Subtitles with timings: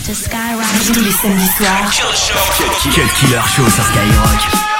[0.00, 0.92] to Skyrock.
[0.94, 1.90] Tous les samedis soirs.
[2.94, 4.71] Cut Killer Show sur Skyrock.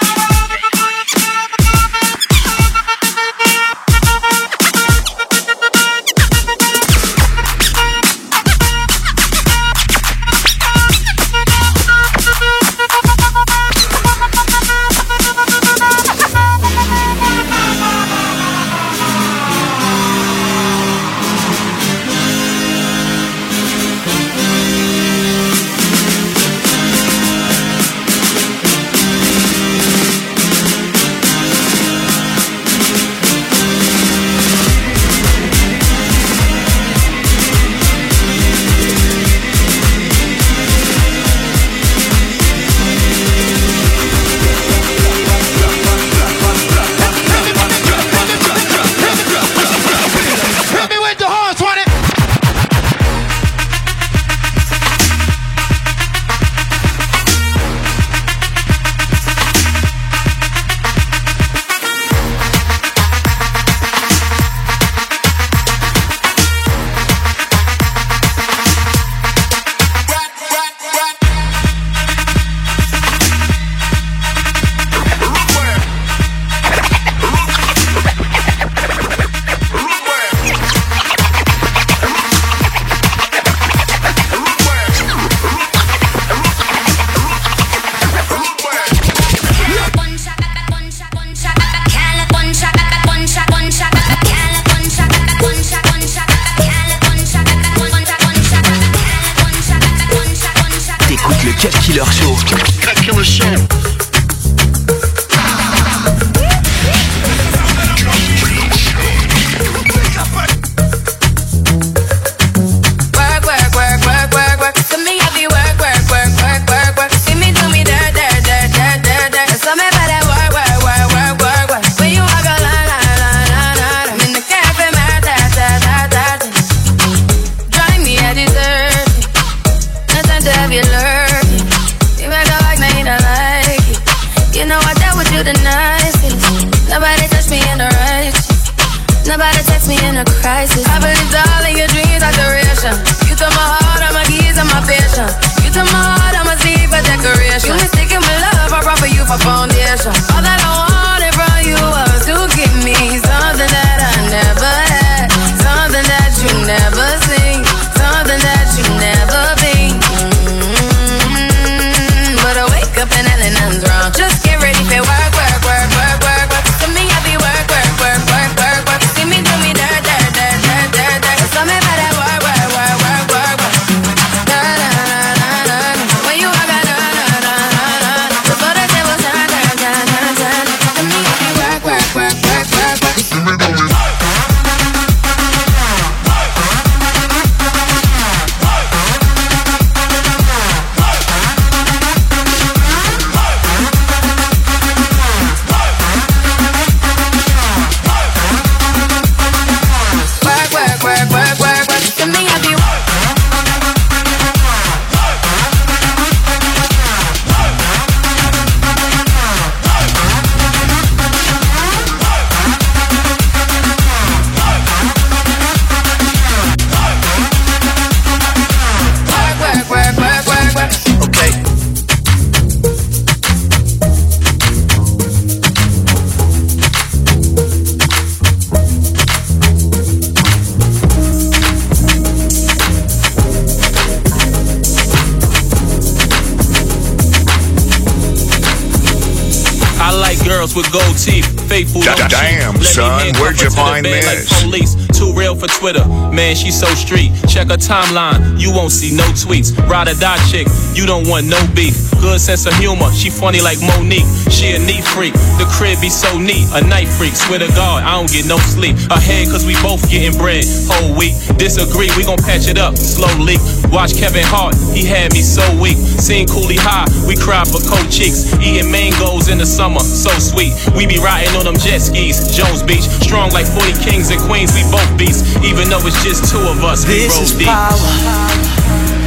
[240.74, 242.02] With gold teeth, faithful.
[242.02, 244.24] Damn, son, where'd you find this?
[244.24, 246.06] Like police, too real for Twitter.
[246.32, 247.32] Man, she so street.
[247.48, 249.76] Check her timeline, you won't see no tweets.
[249.88, 252.10] Ride or die chick, you don't want no beef.
[252.20, 254.28] Good sense of humor, she funny like Monique.
[254.50, 256.66] She a neat freak, the crib be so neat.
[256.72, 258.96] A night freak, swear to God, I don't get no sleep.
[259.10, 260.64] Ahead, cause we both getting bread.
[260.88, 263.56] Whole week, disagree, we gon' patch it up slowly.
[263.92, 266.00] Watch Kevin Hart, he had me so weak.
[266.16, 268.48] Seen Cooley High, we cried for cold cheeks.
[268.56, 270.72] Eating mangoes in the summer, so sweet.
[270.96, 273.04] We be riding on them jet skis, Jones Beach.
[273.20, 275.44] Strong like 40 kings and queens, we both beasts.
[275.60, 277.68] Even though it's just two of us, this we is deep.
[277.68, 278.00] Power.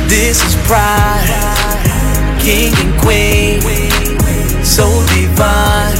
[0.09, 1.29] This is pride,
[2.41, 3.61] king and queen,
[4.65, 5.93] so divine.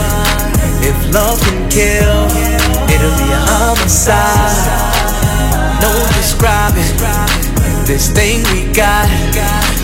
[0.82, 2.26] If love can kill,
[2.90, 5.15] it'll be a homicide.
[5.82, 6.92] No describing
[7.86, 9.10] this thing we got.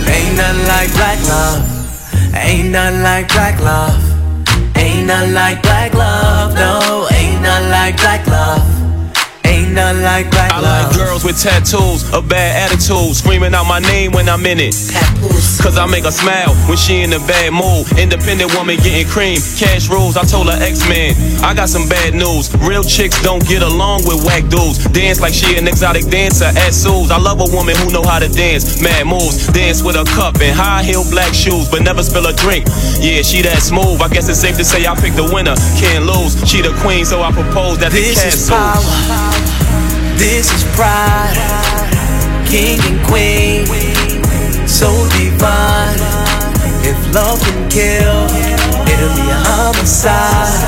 [0.07, 1.61] Ain't nothing like black love.
[2.35, 4.01] Ain't nothing like black love.
[4.77, 6.53] Ain't nothing like black love.
[6.55, 8.80] No, ain't nothing like black love.
[9.71, 10.91] Ain't nothing like black I love.
[10.91, 14.75] like girls with tattoos, a bad attitude, screaming out my name when I'm in it.
[15.63, 17.88] Cause I make her smile when she in a bad mood.
[17.95, 20.18] Independent woman getting cream, cash rules.
[20.18, 22.51] I told her X-Men, I got some bad news.
[22.68, 24.83] Real chicks don't get along with whack dudes.
[24.91, 27.07] Dance like she an exotic dancer at Sue's.
[27.07, 29.47] I love a woman who know how to dance, mad moves.
[29.56, 32.67] Dance with a cup and high heel black shoes, but never spill a drink.
[33.00, 34.03] Yeah, she that smooth.
[34.03, 36.35] I guess it's safe to say I picked the winner, can't lose.
[36.44, 39.50] She the queen, so I propose that this the cat is power.
[40.21, 41.33] This is pride,
[42.45, 43.65] king and queen,
[44.68, 44.88] so
[45.18, 45.97] divine.
[46.85, 48.29] If love can kill,
[48.85, 50.62] it'll be a homicide.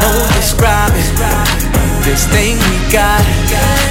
[0.00, 1.10] No describing
[2.04, 3.85] this thing we got.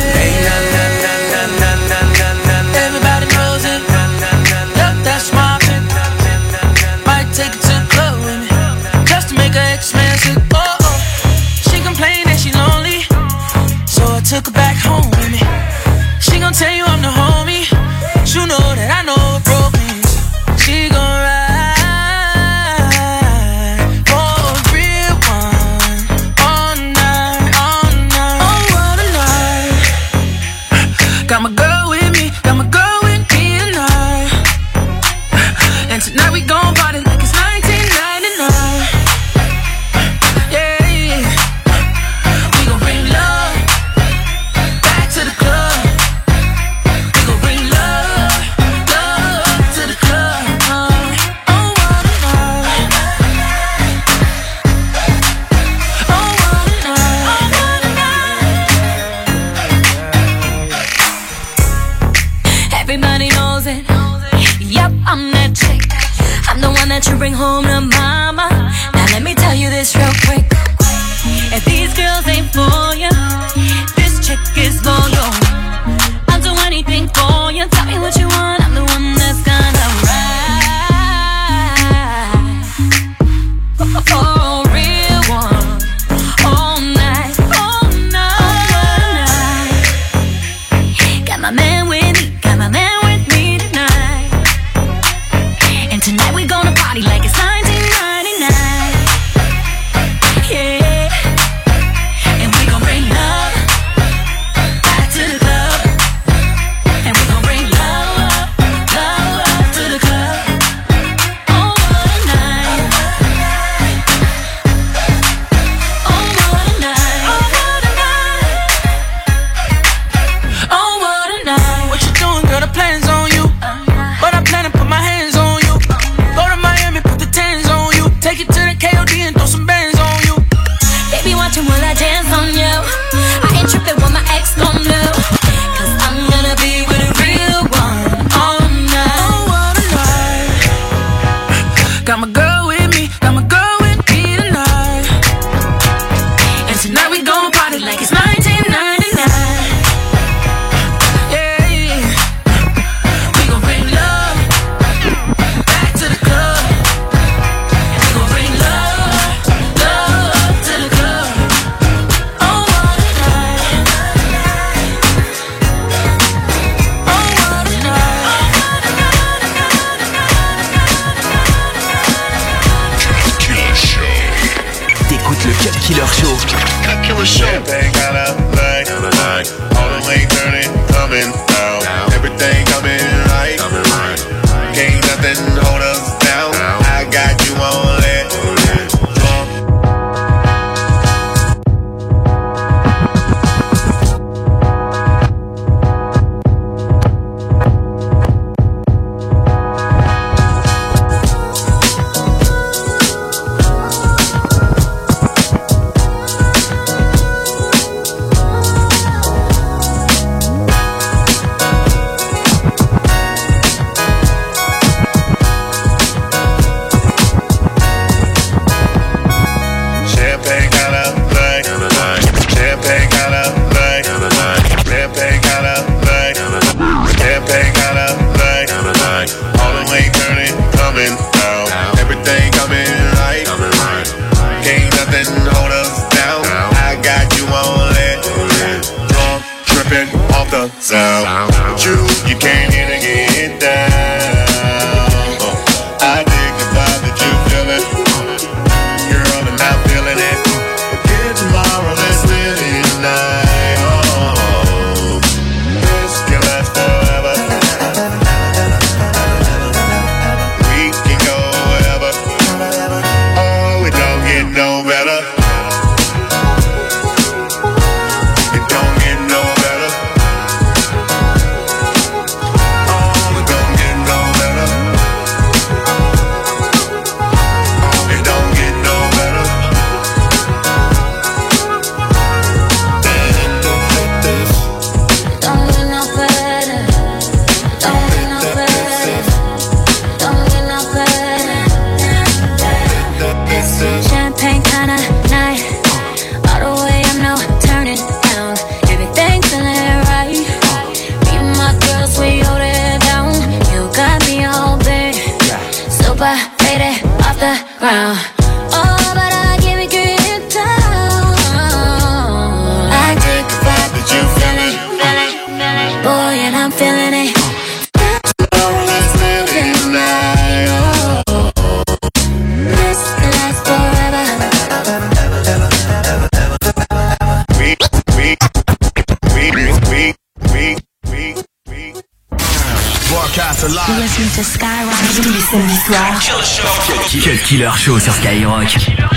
[337.22, 339.14] Cut Killer Show sur Skyrock.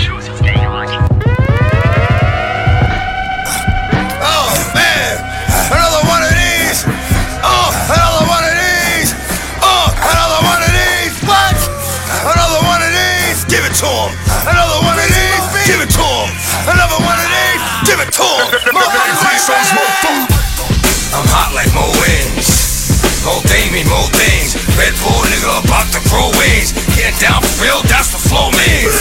[27.59, 28.95] Real, that's what flow means.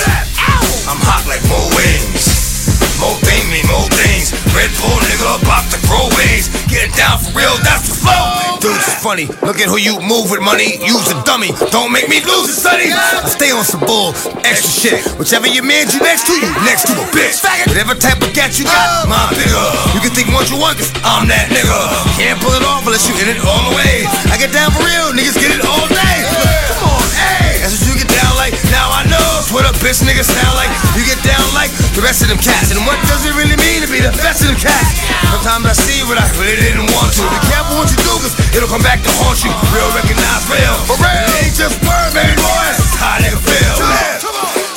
[0.90, 2.58] I'm hot like Mo wings.
[2.98, 4.34] More Mo Damien, Mo things.
[4.50, 6.50] Red Bull nigga about to grow wings.
[6.66, 8.58] Get down for real, that's the flow.
[8.58, 9.30] Dude's funny.
[9.46, 10.82] Look at who you move with money.
[10.82, 11.54] Use a dummy.
[11.70, 12.90] Don't make me lose it, sonny.
[12.90, 14.10] I stay on some bull,
[14.42, 14.98] extra shit.
[15.14, 17.38] Whichever your man you next to, you next to a bitch.
[17.70, 19.06] Whatever type of gat you got, oh.
[19.06, 19.66] my bigger.
[19.94, 21.78] You can think what you want, cause I'm that nigga.
[22.18, 24.02] Can't pull it off unless you in it all the way.
[24.34, 26.57] I get down for real, niggas get it all day.
[29.48, 30.68] That's what a bitch nigga sound like.
[30.92, 32.68] You get down like the rest of them cats.
[32.68, 35.00] And what does it really mean to be the best of them cats?
[35.32, 37.24] Sometimes I see what I really didn't want to.
[37.32, 39.48] Be careful what you do, cause it'll come back to haunt you.
[39.72, 40.76] Real recognize real.
[40.84, 41.24] For real.
[41.32, 42.76] It ain't just word, baby boy.
[42.76, 43.76] It's how nigga feel.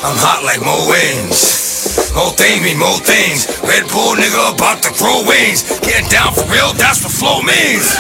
[0.07, 2.15] I'm hot like Mo wings.
[2.15, 3.51] Mo Damien, Mo things.
[3.67, 5.67] Red Bull nigga about to grow wings.
[5.83, 7.91] Get down for real, that's what flow means.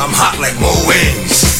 [0.00, 1.51] I'm hot like Mo wings.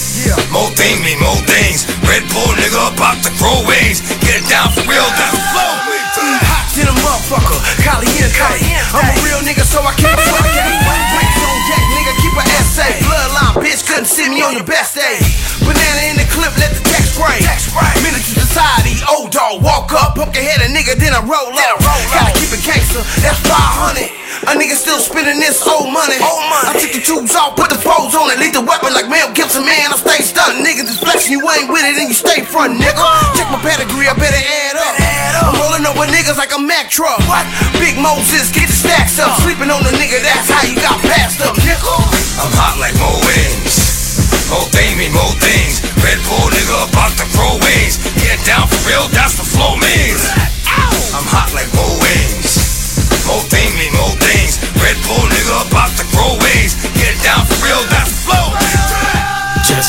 [0.53, 1.89] Mo Damien, more things.
[2.09, 4.05] Red Bull nigga about to grow wings.
[4.25, 6.01] Get it down for real, that's what flow means.
[6.49, 8.45] Hot in a motherfucker, caliente.
[8.93, 12.95] I'm a real nigga, so I can't fuck Bricks on deck, nigga, keep an essay.
[13.05, 15.21] Bloodline, bitch, couldn't see me on your best day.
[15.65, 17.01] Banana in the clip, let the text.
[18.03, 21.55] Minute to society, old dog, walk up, poke your head a nigga, then I roll
[21.55, 21.79] up.
[21.79, 24.11] Gotta keep it gangster, that's 500.
[24.51, 26.19] A nigga still spending this old money.
[26.19, 29.31] I took the tubes off, put the foes on it, leave the weapon like Mel
[29.33, 29.95] Gibson, man.
[29.95, 33.07] I stay stunned, niggas is flexing, you ain't with it, and you stay front, nigga.
[33.39, 34.93] Check my pedigree, I better add up.
[35.47, 37.23] I'm rolling up with niggas like a Mack truck.
[37.31, 37.47] What?
[37.79, 39.39] Big Moses, get the stacks up.
[39.47, 41.95] Sleeping on the nigga, that's how you got passed up, nigga.
[42.43, 43.15] I'm hot like Mo
[44.53, 44.61] wings.
[44.61, 45.81] Mo Damien, Mo things.
[46.05, 47.99] Red Bull nigga about to grow wings.
[48.21, 50.29] Get down for real, that's what flow means.
[51.15, 52.69] I'm hot like Mo wings.
[53.27, 53.62] Mo Damien,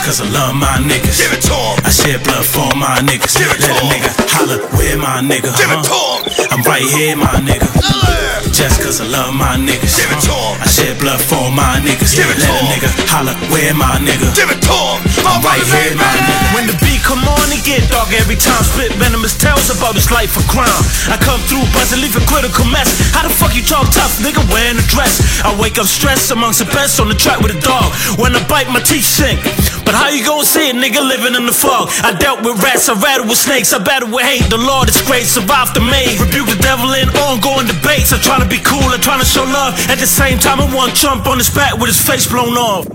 [0.03, 1.17] cause I love my niggas.
[1.17, 1.79] Give it to 'em.
[1.87, 3.33] I shed blood for my niggas.
[3.39, 3.91] Give it to Let a 'em.
[3.91, 5.49] nigga holler, where my nigga?
[5.55, 5.89] Give it huh?
[5.89, 5.99] to
[6.43, 6.51] 'em.
[6.51, 7.67] I'm right here, my nigga.
[8.51, 9.95] Just cause I love my niggas.
[9.97, 10.53] Give it to huh?
[10.53, 10.61] 'em.
[10.61, 12.11] I shed blood for my niggas.
[12.15, 12.67] Give it Let to a 'em.
[12.73, 14.27] nigga holler, where my nigga?
[14.35, 14.99] Give it to him.
[15.25, 16.53] I'm right here, my nigga.
[16.53, 18.63] When the beat come on, it get dark every time.
[18.63, 20.83] Spit venomous tales about this life of crime.
[21.13, 22.89] I come through, buzzing, leave a critical mess.
[23.15, 25.21] How the fuck you talk tough, nigga, wearing a dress?
[25.47, 27.87] I wake up stressed amongst the best on the track with a dog.
[28.19, 29.39] When I bite, my teeth sink.
[29.85, 31.89] But how you gonna see a nigga, living in the fog?
[32.01, 34.49] I dealt with rats, I rattled with snakes, I battled with hate.
[34.49, 36.17] The Lord is great, survived the maze.
[36.19, 38.11] Rebuke the devil in ongoing debates.
[38.11, 39.77] I'm trying to be cool, I'm trying to show love.
[39.89, 42.89] At the same time, I want Trump on his back with his face blown off.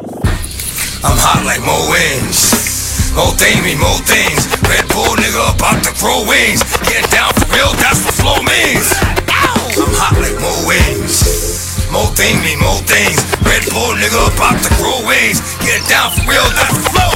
[1.06, 3.14] I'm hot like Mo wings.
[3.14, 4.50] Mo Damien, Mo things.
[4.66, 6.62] Red Bull nigga about to grow wings.
[6.82, 8.90] Get down for real, that's what flow means.
[9.30, 11.57] I'm hot like Mo wings.
[11.90, 13.16] Mo Damien, more things.
[13.48, 15.40] Red Bull nigga about to grow wings.
[15.64, 17.12] Get down for real, that's what flow.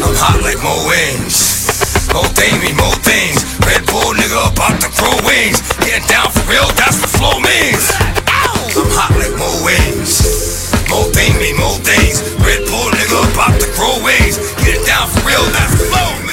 [0.00, 2.08] I'm hot like Mo wings.
[2.12, 3.44] Mo Damien, Mo things.
[3.68, 5.60] Red Bull nigga about to grow wings.
[5.84, 7.84] Get down for real, that's what flow means.
[8.24, 10.72] I'm hot like Mo wings.
[10.88, 12.24] Mo Damien, Mo things.
[12.40, 14.40] Red Bull nigga about to grow wings.
[14.64, 16.27] Get down for real, that's what flow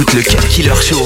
[0.00, 0.10] means.
[0.10, 0.96] T'écoutes le Cut Killer Show.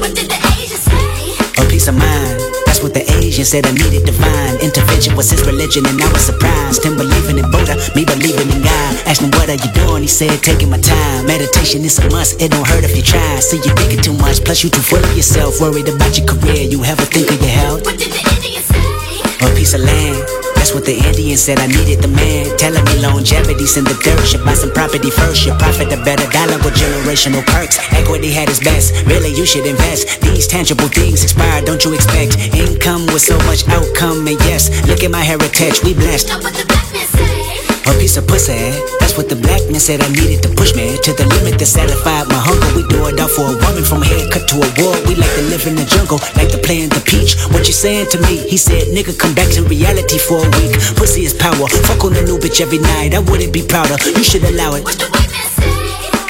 [0.00, 1.62] What did the Asians say?
[1.62, 2.40] A peace of mind.
[2.66, 6.22] That's what the Asian said I needed divine intervention was his religion and I was
[6.22, 6.84] surprised.
[6.84, 8.96] Him believing in Buddha, me believing in God.
[9.06, 10.02] Asked him what are you doing?
[10.02, 11.26] He said taking my time.
[11.26, 12.40] Meditation is a must.
[12.40, 13.40] It don't hurt if you try.
[13.40, 15.60] See you thinking too much, plus you too full of yourself.
[15.60, 17.84] Worried about your career, you ever think of your health?
[17.84, 19.46] What did the Indians say?
[19.46, 20.47] A piece of land.
[20.58, 21.60] That's what the Indian said.
[21.60, 22.50] I needed the man.
[22.58, 24.26] Telling me longevity's in the dirt.
[24.26, 25.40] Should buy some property first.
[25.46, 27.78] Should profit a better dollar with generational perks.
[27.94, 28.92] Equity had its best.
[29.06, 30.20] Really, you should invest.
[30.20, 31.62] These tangible things expire.
[31.62, 34.26] Don't you expect income with so much outcome?
[34.26, 35.78] And yes, look at my heritage.
[35.84, 36.26] We blessed.
[37.88, 37.98] What the?
[37.98, 38.52] A piece of pussy,
[39.00, 41.66] that's what the black man said I needed to push me to the limit that
[41.66, 42.68] satisfied my hunger.
[42.76, 44.92] We do it all for a woman from a haircut to a war.
[45.08, 47.40] We like to live in the jungle, like to play in the peach.
[47.48, 48.44] What you saying to me?
[48.44, 50.76] He said, nigga, come back to reality for a week.
[51.00, 51.68] Pussy is power.
[51.88, 53.16] Fuck on the new bitch every night.
[53.16, 53.96] I wouldn't be prouder.
[54.04, 54.84] You should allow it.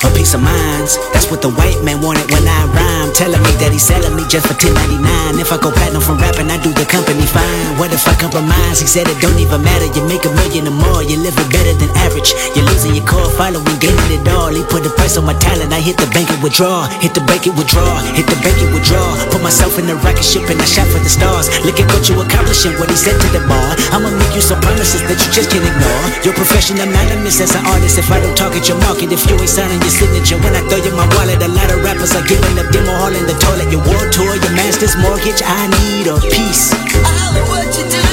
[0.06, 0.94] A piece of minds.
[1.10, 3.10] That's what the white man wanted when I rhyme.
[3.18, 5.42] Telling me that he's selling me just for 10.99.
[5.42, 7.74] If I go platinum from rapping, I do the company fine.
[7.82, 8.78] What if I compromise?
[8.78, 9.90] He said it don't even matter.
[9.90, 11.02] You make a million or more.
[11.02, 12.30] You're living better than average.
[12.54, 14.54] You're losing your core following, gaining it all.
[14.54, 15.74] He put the price on my talent.
[15.74, 16.86] I hit the bank and withdraw.
[17.02, 17.98] Hit the bank and withdraw.
[18.14, 19.02] Hit the bank and withdraw.
[19.34, 21.50] Put myself in the rocket ship and I shot for the stars.
[21.66, 22.78] Look at what you accomplishing.
[22.78, 23.74] What he said to the bar.
[23.90, 26.04] I'ma make you some promises that you just can't ignore.
[26.22, 27.98] Your profession anonymous as an artist.
[27.98, 30.78] If I don't target your market, if you ain't signing your signature when I throw
[30.84, 31.42] you my wallet.
[31.42, 33.72] A lot of rappers are giving up demo hall in the toilet.
[33.72, 35.40] Your war tour, your master's mortgage.
[35.44, 36.72] I need a piece.
[37.48, 38.07] what you do,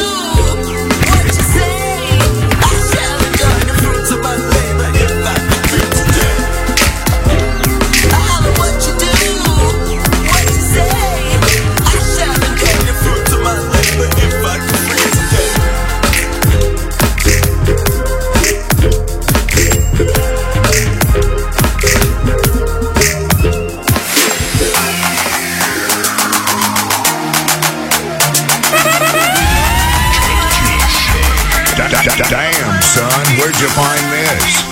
[33.70, 34.66] son, where'd you find this?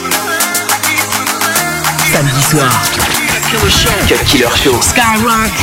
[2.11, 2.69] Samedi soir.
[4.07, 4.79] Cut Killer Show.
[4.81, 5.53] Skyrock.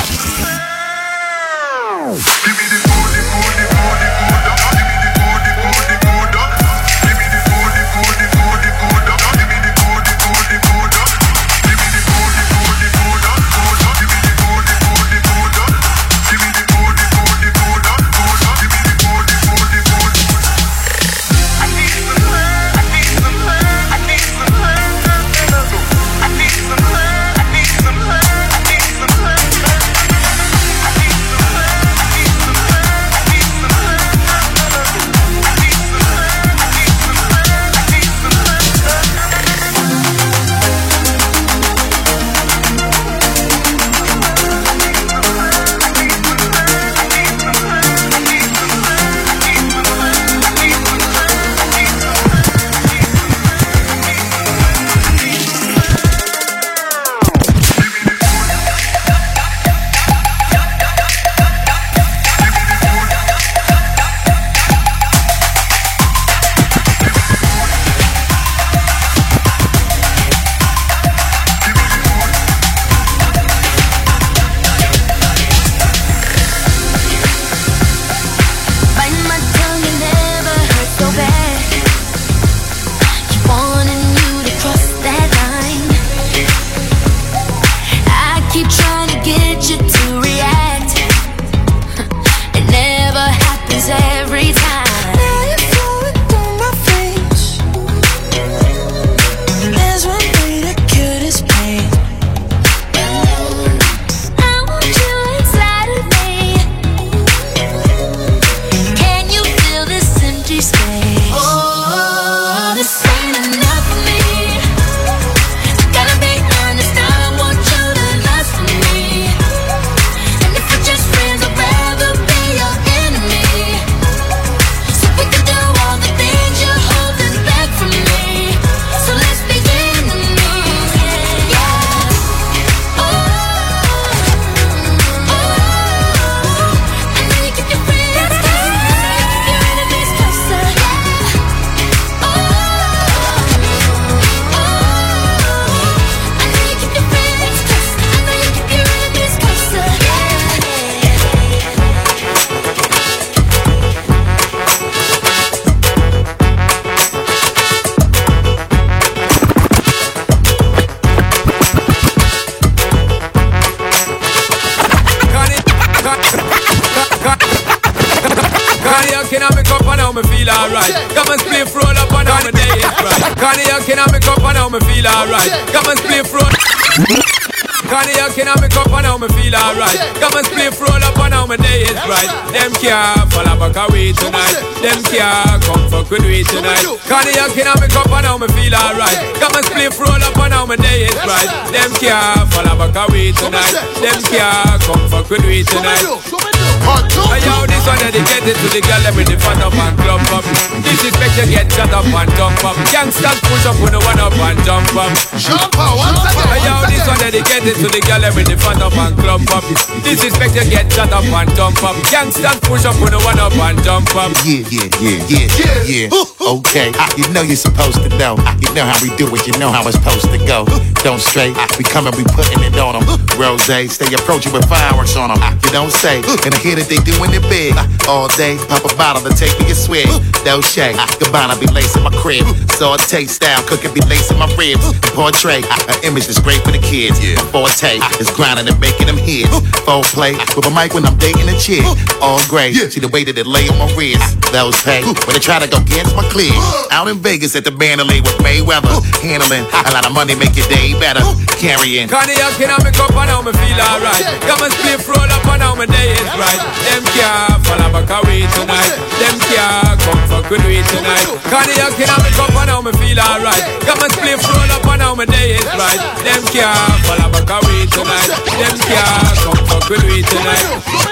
[214.51, 214.73] Up.
[214.73, 215.47] Yeah, yeah, yeah,
[215.87, 216.11] yeah, yeah.
[216.41, 218.35] Okay, you know you're supposed to know.
[218.59, 219.47] You know how we do it.
[219.47, 220.67] You know how it's supposed to go.
[221.05, 221.55] Don't stray.
[221.79, 223.07] We coming, we putting it on them.
[223.39, 225.39] Rose, stay approaching with fireworks on them.
[225.65, 226.19] You don't say.
[226.19, 227.77] And I hear that they doing it big.
[228.09, 230.09] All day, pop a bottle to take me a swig.
[230.45, 230.97] No shake.
[231.23, 232.47] Gabbana be lacing my crib.
[232.75, 234.83] Saute style, cooking be lacing my ribs.
[235.15, 237.23] Portray, an image that's great for the kids.
[237.23, 237.39] Yeah.
[237.55, 239.53] Forte is grinding and making them hits.
[239.87, 241.85] Full play with a mic when I'm dating a chick.
[242.21, 242.75] All great.
[242.91, 244.40] See the way that it lay on my wrist.
[244.51, 246.51] Those pay when they try to go against my clear.
[246.91, 248.99] Out in Vegas at the Mandalay with Mayweather.
[249.23, 251.23] Handling a lot of money, make your day better.
[251.63, 252.11] Carrying.
[252.11, 254.27] Cognac in my cup and now me feel alright.
[254.51, 256.61] Got my spliff roll up and now my day is right.
[256.83, 258.91] Them can't fall back away tonight.
[259.23, 261.31] Them can't come fuck with me tonight.
[261.47, 263.63] Cognac in my cup and now me feel alright.
[263.87, 266.01] Got my spliff roll up and now my day is right.
[266.27, 268.31] Them can't fall back away tonight.
[268.59, 271.10] Them can't come fuck with me tonight.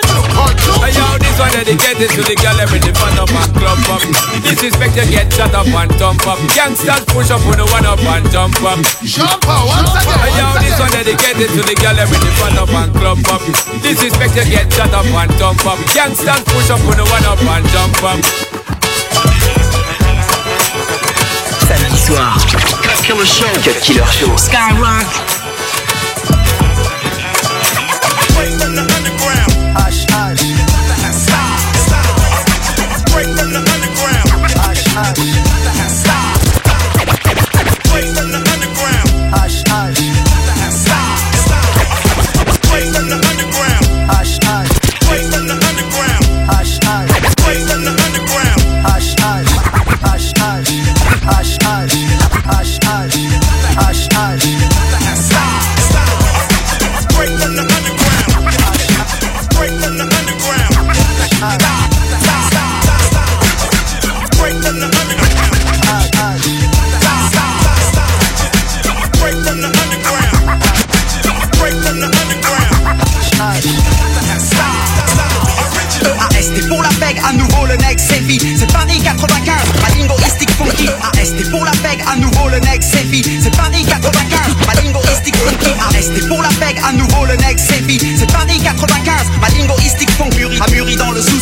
[0.79, 4.03] Hey yo, this one dedicated to the girl every the fun up and club up.
[4.47, 6.39] Disrespect you get shut up and thump up.
[6.55, 8.79] Gangsters push up with the one up and jump up.
[9.03, 10.19] Jump up once again.
[10.23, 13.43] Hey yo, this one dedicated to the girl every the fun up and club up.
[13.83, 15.79] Disrespect you get shut up and thump up.
[15.93, 18.21] Gangsters push up with the one up and jump up.
[21.69, 22.33] Samedi soir.
[22.81, 23.53] Cut Killer Show.
[23.61, 24.33] Cut Killer Show.
[24.41, 25.05] Skyrock.
[28.33, 29.53] Straight from the underground.
[29.77, 30.08] Hush,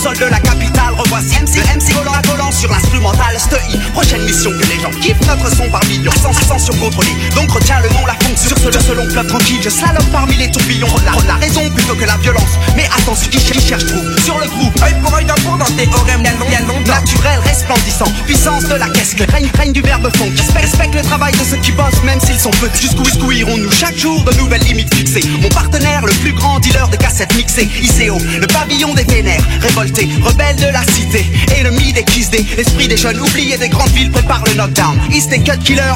[0.06, 0.94] sous-sol de la capitale.
[0.96, 3.38] Revoici MC, MC volant à volant sur l'instrumental.
[3.38, 6.12] Steuy Prochaine mission que les gens kiffent notre son par millions.
[6.22, 8.14] Sans censure contrôlée, donc retiens le nom, la
[8.46, 10.86] Sur ce, ce long club tranquille, je slalom parmi les tourbillons.
[11.04, 12.58] La, la raison plutôt que la violence.
[12.76, 15.56] Mais attention, qui cherche, qui cherche trouve Sur le groupe, œil pour œil d'un pour
[15.56, 19.14] dans tes long Naturel, resplendissant, puissance de la caisse.
[19.32, 20.30] Règne, règne du verbe fond.
[20.36, 22.82] Respecte, respecte le travail de ceux qui bossent même s'ils sont petits.
[22.82, 25.28] Jusqu'où, jusqu'où irons-nous chaque jour de nouvelles limites fixées?
[25.40, 27.68] Mon partenaire, le plus grand dealer de cassettes mixées.
[27.82, 31.26] ICO, le pavillon des vénères Révolté, rebelle de la cité.
[31.58, 34.98] Ennemi des des Esprit des jeunes oubliés des grandes villes prépare le knockdown.
[35.12, 35.94] East et cut killer?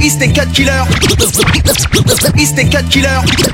[0.00, 0.82] East cut killer?
[2.36, 3.08] East et cut killer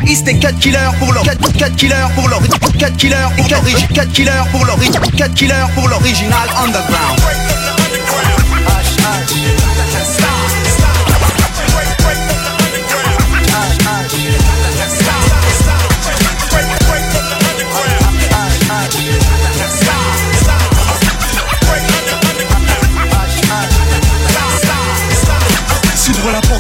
[0.07, 1.22] East et cut killer pour l'or.
[1.22, 2.40] Cut, cut killer pour l'or.
[2.79, 4.79] Cut killer et cut, cut killer pour l'or.
[5.16, 7.20] Cut killer pour l'original underground.
[8.66, 9.58] Hush, hush.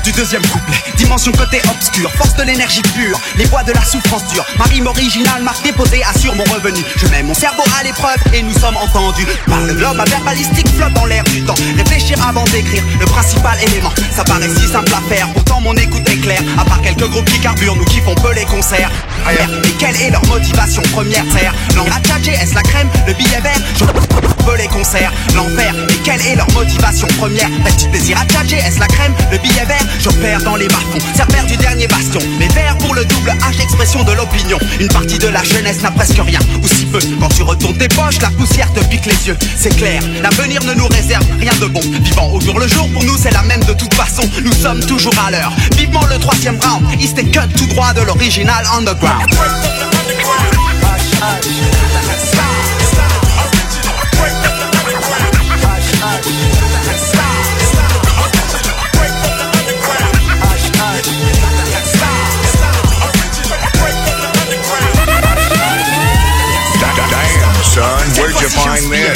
[0.08, 0.76] Du deuxième couplet.
[0.96, 3.20] Dimension côté obscur, force de l'énergie pure.
[3.36, 4.44] Les voix de la souffrance dure.
[4.58, 6.82] Ma rime originale, marque déposée assure mon revenu.
[6.96, 9.26] Je mets mon cerveau à l'épreuve et nous sommes entendus.
[9.46, 11.54] Par le globe, ma verbalistique flotte dans l'air du temps.
[11.76, 13.92] Réfléchir avant d'écrire, le principal élément.
[14.10, 16.42] Ça paraît si simple à faire, pourtant mon écoute est claire.
[16.58, 18.90] À part quelques groupes qui carburent, nous kiffons peu les concerts.
[19.26, 21.90] Mais quelle est leur motivation première terre L'angle
[22.28, 23.60] est la crème, le billet vert.
[23.78, 25.74] Je les concerts, l'enfer.
[25.88, 29.64] Mais quelle est leur motivation première du plaisir à tchatcher, est-ce la crème, le billet
[29.64, 32.20] vert J'opère dans les bas-fonds, serpère du dernier bastion.
[32.38, 34.58] Les verts pour le double H, expression de l'opinion.
[34.80, 36.98] Une partie de la jeunesse n'a presque rien, ou si peu.
[37.20, 39.36] Quand tu retournes tes poches, la poussière te pique les yeux.
[39.56, 41.80] C'est clair, l'avenir ne nous réserve rien de bon.
[42.02, 44.22] Vivant au jour le jour, pour nous c'est la même de toute façon.
[44.42, 46.84] Nous sommes toujours à l'heure, vivement le troisième round.
[46.92, 49.26] Et cut tout droit de l'original underground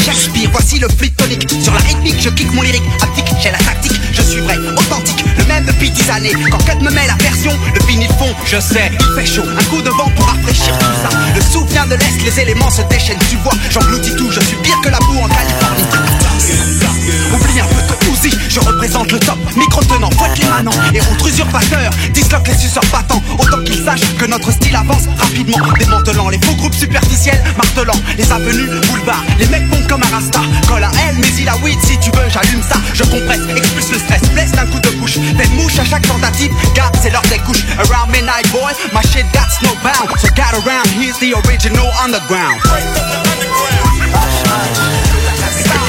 [0.05, 1.49] J'aspire, voici le fleet tonique.
[1.63, 2.83] Sur la rythmique, je kick mon lyrique.
[3.03, 5.25] Aptique, j'ai la tactique, je suis vrai, authentique.
[5.39, 6.33] Le même depuis 10 années.
[6.51, 9.45] Quand Cut me met la version, le vinyle fond, je sais, il fait chaud.
[9.45, 11.11] Un coup de vent pour rafraîchir tout ça.
[11.35, 13.19] Le souffle de l'Est, les éléments se déchaînent.
[13.31, 15.85] Tu vois, j'engloutis tout, je suis pire que la boue en Californie.
[17.35, 17.82] Oublie un peu
[18.31, 19.39] je représente le top.
[19.57, 20.73] Micro tenant, fouette les manants.
[20.95, 23.23] Et usurpateur, disloque les suceurs battants.
[23.39, 25.59] Autant qu'ils sachent que notre style avance rapidement.
[25.79, 29.25] Démantelant les faux groupes superficiels, martelant les avenues, boulevards.
[29.39, 30.41] Les mecs pompent comme un rasta.
[30.69, 32.77] Colle à elle, mais il a weed si tu veux, j'allume ça.
[32.95, 35.19] Je compresse, expulse le stress, blesse d'un coup de couche.
[35.37, 37.65] Fais une mouche à chaque tentative, garde, c'est l'heure des couches.
[37.79, 40.09] Around midnight boy, my shit got no bound.
[40.19, 42.61] So get around, here's the original underground.
[45.65, 45.82] Look,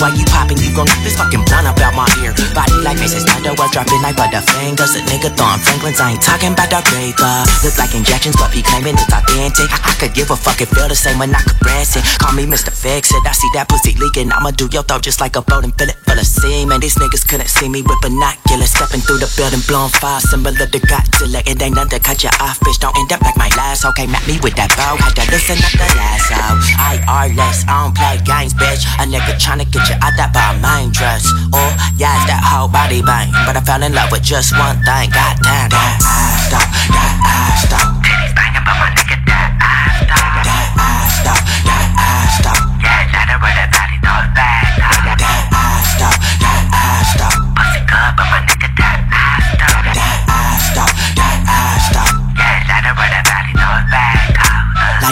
[0.00, 2.32] way you poppin', you gon' get this fucking blunt up out my ear.
[2.56, 4.96] Body like Snyder, well dropping like butterfingers.
[4.96, 7.34] A nigga throwing Franklin's, I ain't talking about the paper.
[7.60, 9.68] Look like injections, but he claiming it's authentic.
[9.68, 12.04] I, I could give a fuck if feel the same when I could press it.
[12.18, 12.72] Call me Mr.
[12.72, 13.22] Fix It.
[13.28, 15.92] I see that pussy leaking, I'ma do your throat just like a boat and fill
[15.92, 16.80] it full of semen.
[16.80, 20.80] These niggas couldn't see me with binoculars, stepping through the building, blowing fire, of the
[20.80, 21.44] Godzilla.
[21.44, 22.80] It ain't nothing to cut you off, bitch.
[22.80, 23.84] Don't end up like my last.
[23.84, 24.96] Okay, map me with that bow.
[24.96, 26.56] Had to listen up the last out.
[26.80, 28.86] I are less, I don't play games, bitch.
[28.96, 31.26] A nigga tryna get you out that by mind dress.
[31.50, 33.34] Oh, yeah, it's that whole body bang.
[33.42, 35.10] But I fell in love with just one thing.
[35.10, 37.90] Goddamn, that ass though, that ass though.
[38.06, 39.09] Titties banging, but my nigga,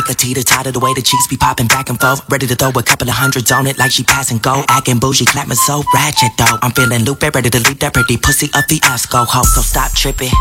[0.09, 2.25] A teeter totter, the way the cheeks be popping back and forth.
[2.31, 4.65] Ready to throw a couple of hundreds on it like she passing go.
[4.69, 6.57] Acting bougie, clapping so ratchet though.
[6.63, 9.43] I'm feeling loopy, ready to leave that pretty pussy up the ass go ho.
[9.43, 10.33] So stop tripping,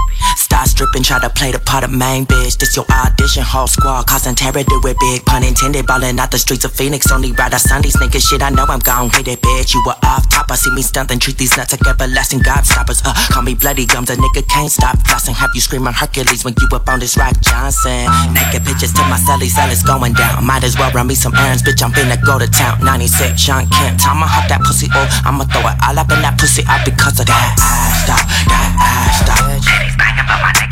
[0.47, 2.57] stop stripping, try to play the part of main bitch.
[2.57, 5.25] This your audition, whole squad causing terror, do it big.
[5.25, 7.11] Pun intended, ballin' out the streets of Phoenix.
[7.11, 8.41] Only ride out Sundays, nigga shit.
[8.41, 9.73] I know I'm gon' hit it, bitch.
[9.73, 13.03] You were off top, I see me stuntin', treat these nuts like everlasting gobstoppers.
[13.03, 15.35] Uh, call me bloody gums, a nigga can't stop flossing.
[15.35, 18.07] Have you screaming Hercules when you up on this rock Johnson?
[18.31, 20.45] Naked pictures to my celly, cell is going down.
[20.45, 21.83] Might as well run me some errands, bitch.
[21.83, 22.83] I'm finna go to town.
[22.83, 23.67] 96, Sean.
[23.99, 26.85] Time I hop that pussy, oh, I'ma throw it all up in that pussy out
[26.85, 28.23] because of that ass, though.
[28.47, 29.86] That ass, though.
[30.27, 30.66] Titties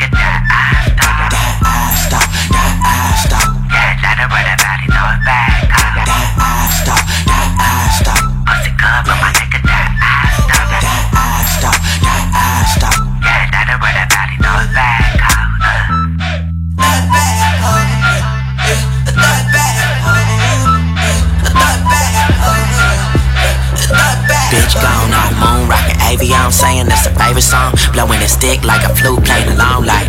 [26.16, 27.74] rockin' Avion saying that's a favorite song.
[27.94, 30.08] Blowing a stick like a flute playing along like.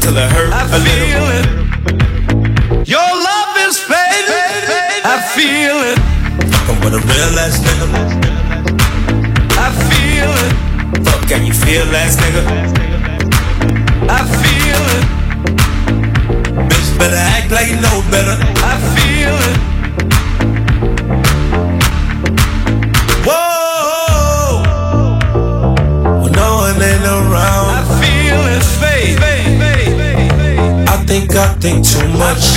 [0.09, 1.29] till it hurt I a feel little.
[1.39, 2.89] It.
[2.89, 5.05] Your love is fading.
[5.05, 5.99] I feel it.
[6.51, 7.87] Fucking with a real ass nigga.
[9.65, 10.53] I feel it.
[11.05, 12.43] Fuck, can you feel ass nigga?
[14.09, 15.05] I feel it.
[16.69, 18.37] Bitch, better act like you know better.
[18.65, 19.57] I feel it.
[23.29, 24.63] Whoa,
[26.23, 27.69] when no one ain't around.
[27.77, 29.58] I feel it, babe.
[31.39, 32.57] I think too much.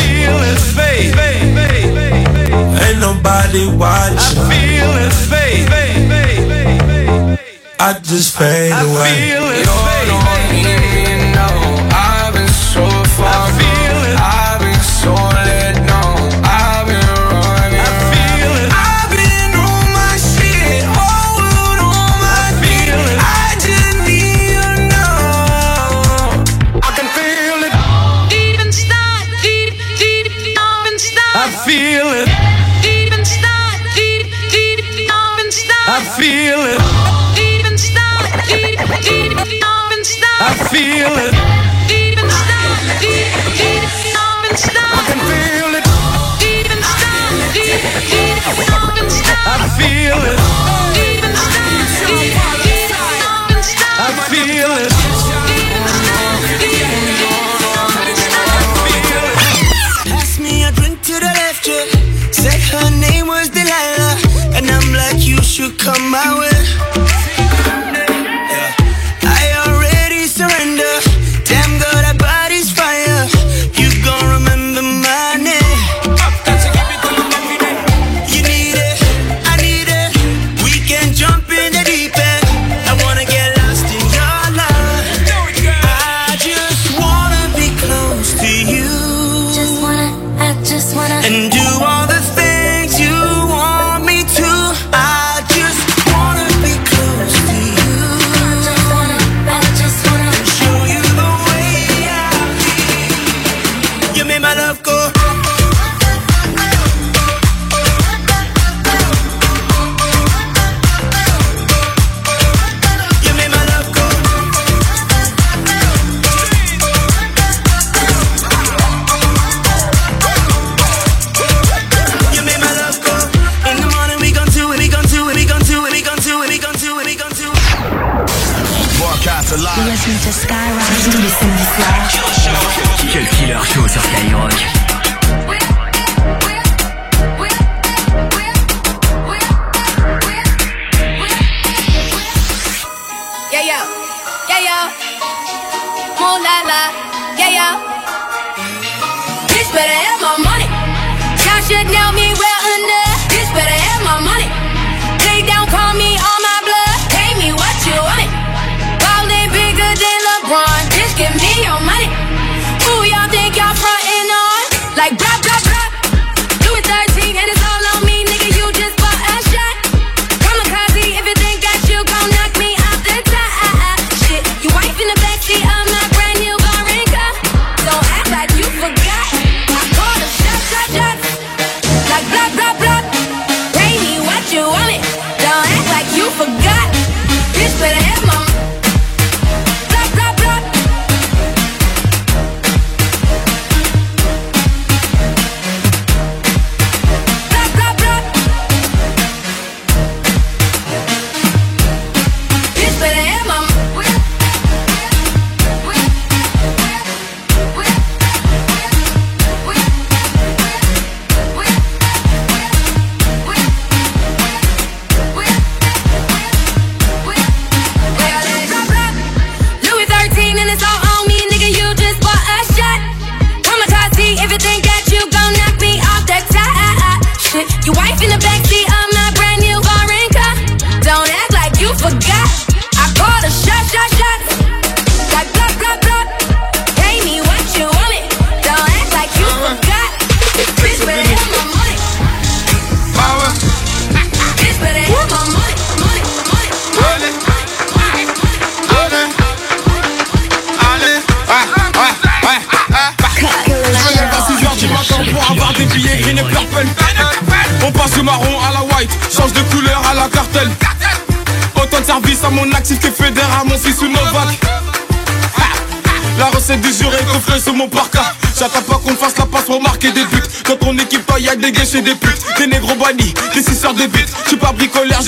[2.82, 4.42] Ain't nobody watching.
[4.42, 4.82] I feel.
[7.84, 8.78] I just fade away.
[8.78, 10.41] I feel it.
[40.70, 41.34] feel it.
[41.92, 43.28] Even stop, deep,
[43.90, 44.92] stop and stop.
[44.92, 45.86] I can feel it.
[46.46, 49.48] Even stop, even stop and stop.
[49.48, 50.40] I feel it.
[51.02, 52.36] Even stop, deep,
[52.88, 54.00] stop and stop.
[54.00, 54.92] I feel it.
[60.12, 61.86] Pass me a drink to the left, yeah.
[62.32, 64.16] Said her name was Delilah,
[64.56, 66.91] and I'm like, you should come my way.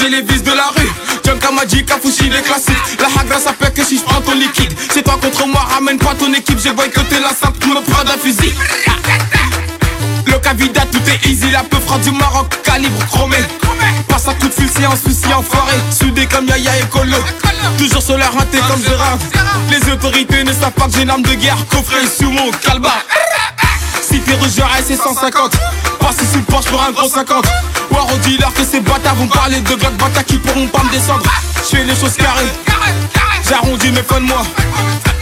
[0.03, 0.91] J'ai les vis de la rue
[1.25, 4.73] John Kamadji, Kafushi, les classiques La hagra ça fait que si je prends ton liquide
[4.93, 8.17] C'est toi contre moi, ramène pas ton équipe J'ai boycotté la simple, me prends d'un
[8.17, 8.53] fusil
[10.25, 13.37] le Cavida, tout est easy, la peu du Maroc, calibre chromé.
[14.07, 15.73] Passe à coup de fil, c'est un souci enfoiré.
[15.91, 17.17] Soudé comme Yaya et Colo.
[17.77, 19.19] Toujours sur la comme Gérard.
[19.69, 22.93] Les autorités ne savent pas que j'ai une arme de guerre, coffré sous mon calba.
[24.13, 25.53] Si t'es rougeur, c'est 150.
[25.99, 27.47] Passe sous le Porsche pour un gros 50.
[27.89, 30.91] War au dealer que ces bâtards vont parler de Glock bâtards qui pourront pas me
[30.91, 31.23] descendre.
[31.71, 32.53] Je les choses carrées.
[33.49, 34.43] J'arrondis mes fins de mois.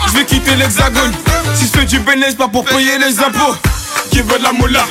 [0.08, 1.14] Je vais quitter l'hexagone.
[1.56, 3.56] Si je fais du bénéfice, pas pour payer les impôts.
[4.12, 4.86] Qui veut de la moula?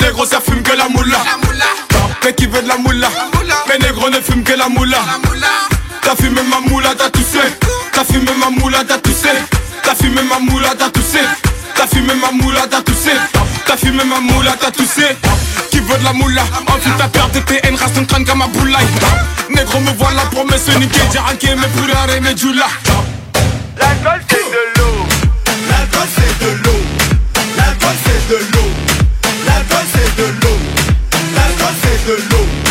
[0.00, 1.18] Négro ça fume que la moula
[2.24, 3.08] Mais qui veut de la moula?
[3.68, 4.96] Mais négro ne fume que la moula
[6.00, 7.40] T'as fumé ma moula, t'as toussé
[7.92, 9.28] T'as fumé ma moula, t'as toussé
[9.82, 11.20] T'as fumé ma moula, t'as toussé
[11.76, 13.10] T'as fumé ma moula, t'as toussé.
[13.66, 15.16] T'as fumé ma moula, t'as toussé.
[15.70, 16.42] Qui veut de la moula?
[16.66, 18.86] En toute ta perte de TN, race ton crâne comme ma boulaille
[19.50, 22.64] Négro me voilà pour me soniquer J'ai mes pourrares et mes djoulas.
[23.78, 25.06] L'alcool c'est de l'eau.
[25.68, 26.82] L'alcool c'est de l'eau.
[27.56, 28.70] L'alcool c'est de l'eau.
[29.46, 30.58] L'alcool c'est de l'eau.
[31.34, 32.65] L'alcool c'est de l'eau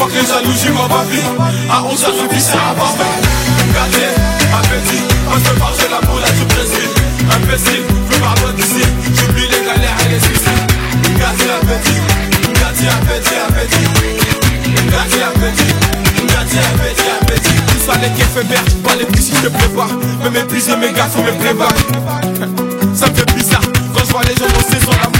[0.00, 1.28] Faut que jaloux, j'y m'en va vite
[1.68, 4.08] À 11h, je vis, c'est à Gardez,
[4.48, 6.88] appétit, on se marche la boule du Brésil
[7.28, 8.80] Imbécile, je parle d'ici
[9.12, 10.72] J'oublie les galères et les suicides
[11.20, 12.00] Gardez l'appétit,
[12.58, 13.84] gardez appétit, appétit.
[14.90, 15.74] Gardez appétit,
[16.32, 17.56] gardez appétit, appétit.
[17.68, 19.88] Tout les verts, pas les petits, je te pas
[20.24, 21.68] Me mépriser mes gars, faut me prévoir
[22.94, 23.60] Ça me fait bizarre.
[23.92, 25.19] Quand je vois les gens bosser sur la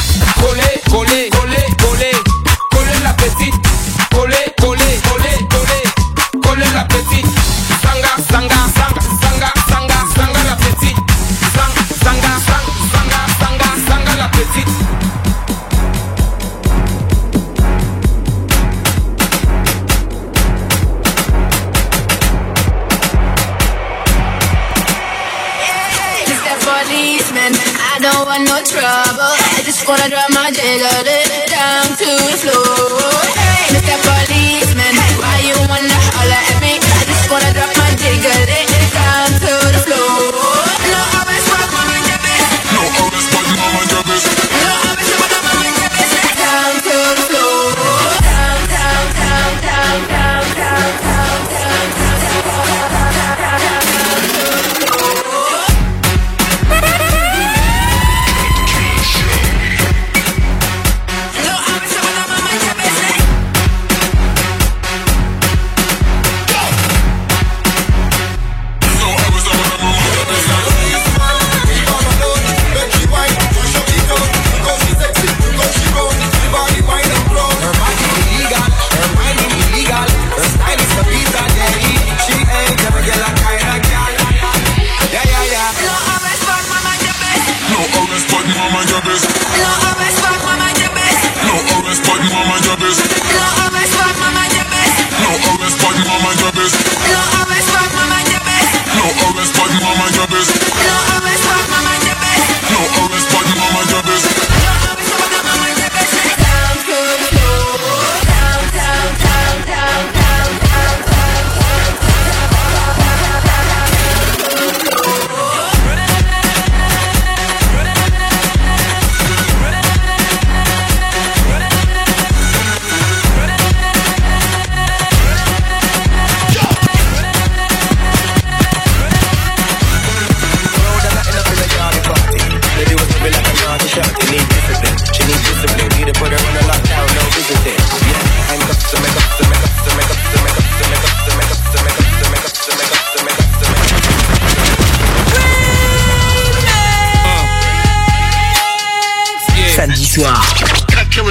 [29.91, 31.10] wanna drive my jailer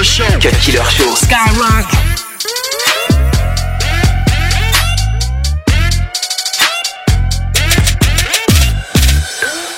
[0.01, 0.39] Killer Show.
[0.39, 1.13] Cut Killer Show.
[1.13, 1.85] Skyrock.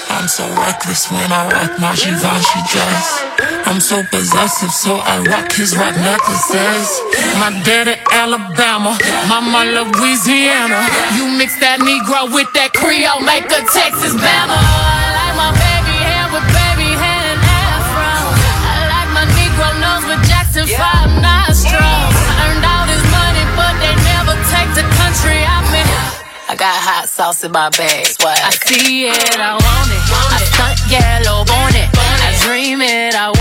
[0.09, 3.23] I'm so reckless when I rock my Givenchy dress.
[3.65, 7.01] I'm so possessive, so I rock his rock necklaces.
[7.39, 8.97] My daddy Alabama,
[9.27, 10.87] mama Louisiana.
[11.17, 15.02] You mix that Negro with that Creole, make a Texas Bama.
[26.53, 28.05] I got hot sauce in my bag.
[28.05, 28.37] Swag.
[28.37, 30.05] I see it, I want it.
[30.05, 31.89] I stunt yellow on it.
[31.97, 33.32] I dream it, I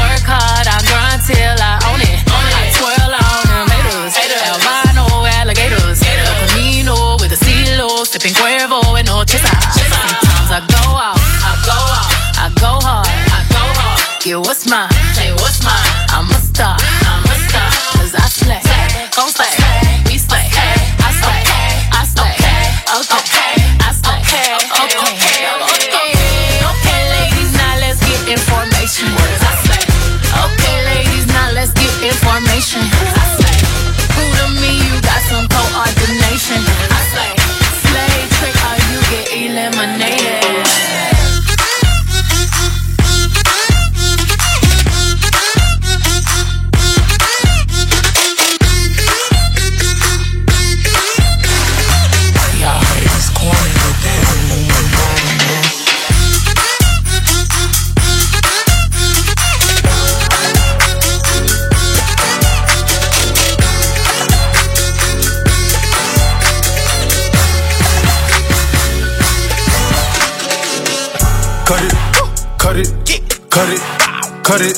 [74.52, 74.76] cut it,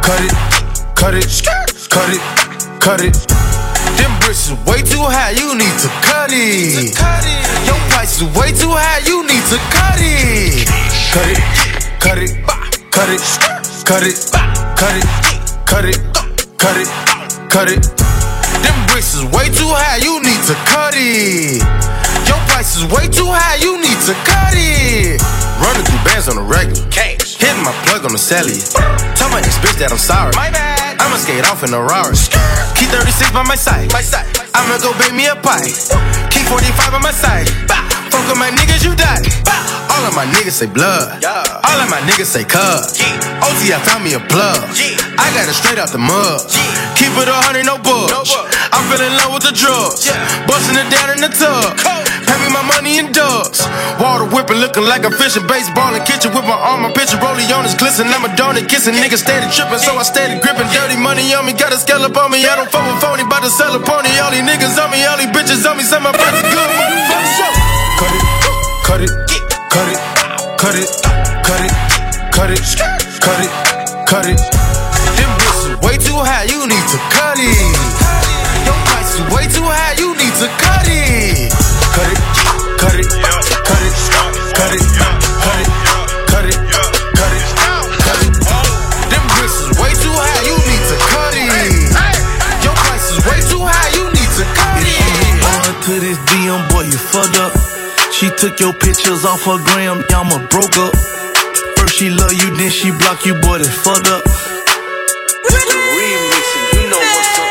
[0.00, 0.32] cut it,
[0.96, 1.28] cut it,
[1.92, 2.22] cut it,
[2.80, 3.12] cut it.
[4.00, 6.96] Them bricks is way too high, you need to cut it.
[7.68, 10.64] Your price is way too high, you need to cut it.
[11.12, 11.36] Cut it,
[12.00, 12.32] cut it,
[12.88, 13.20] cut it,
[13.84, 14.16] cut it,
[14.80, 15.04] cut it,
[15.68, 16.00] cut it,
[16.56, 16.88] cut it,
[17.52, 17.82] cut it.
[18.64, 21.60] Them bricks is way too high, you need to cut it.
[22.24, 25.20] Your price is way too high, you need to cut it.
[25.60, 26.88] Running through bands on the regular.
[26.88, 27.29] Cash.
[27.40, 28.60] Hitting my plug on the celly.
[29.16, 30.36] Tell my ex bitch that I'm sorry.
[30.36, 31.00] My bad.
[31.00, 32.12] I'ma skate off in a Rari.
[32.76, 33.88] Key 36 by my side.
[33.96, 34.28] My side.
[34.52, 35.72] I'ma go bake me a pie.
[36.28, 37.48] Key 45 on my side.
[38.12, 39.24] Fuck with my niggas, you die.
[39.88, 41.24] All of my niggas say blood.
[41.24, 43.00] All of my niggas say cuz.
[43.40, 44.60] OT, I found me a plug.
[45.16, 46.44] I got it straight out the mud.
[47.00, 48.36] Keep it a hundred, no bugs.
[48.68, 50.04] I'm feeling low with the drugs.
[50.04, 50.20] Yeah.
[50.44, 51.72] Busting it down in the tub.
[52.30, 53.66] Pay me my money in dubs.
[53.98, 57.50] Water whipping, looking like a fishing baseball in kitchen with my arm, my picture rolling
[57.50, 58.06] on his glisten.
[58.06, 60.70] I'm a donut kissing, niggas steady tripping, so I steady gripping.
[60.70, 62.46] Dirty money on me, got a scallop on me.
[62.46, 64.14] I don't fuck with phony, bout to sell a pony.
[64.22, 65.82] All these niggas on me, all these bitches on me.
[65.82, 67.50] Say my brother good, motherfucker.
[67.98, 68.22] Cut it,
[68.86, 69.10] cut it,
[69.74, 69.98] cut it,
[70.54, 70.88] cut it,
[71.42, 71.74] cut it,
[72.30, 72.62] cut it,
[73.18, 73.50] cut it,
[74.06, 74.69] cut it.
[99.30, 100.90] Off her gram, y'all ma broke up.
[101.78, 104.26] First she love you, then she block you, boy, that fucked up.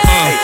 [0.10, 0.36] Uh.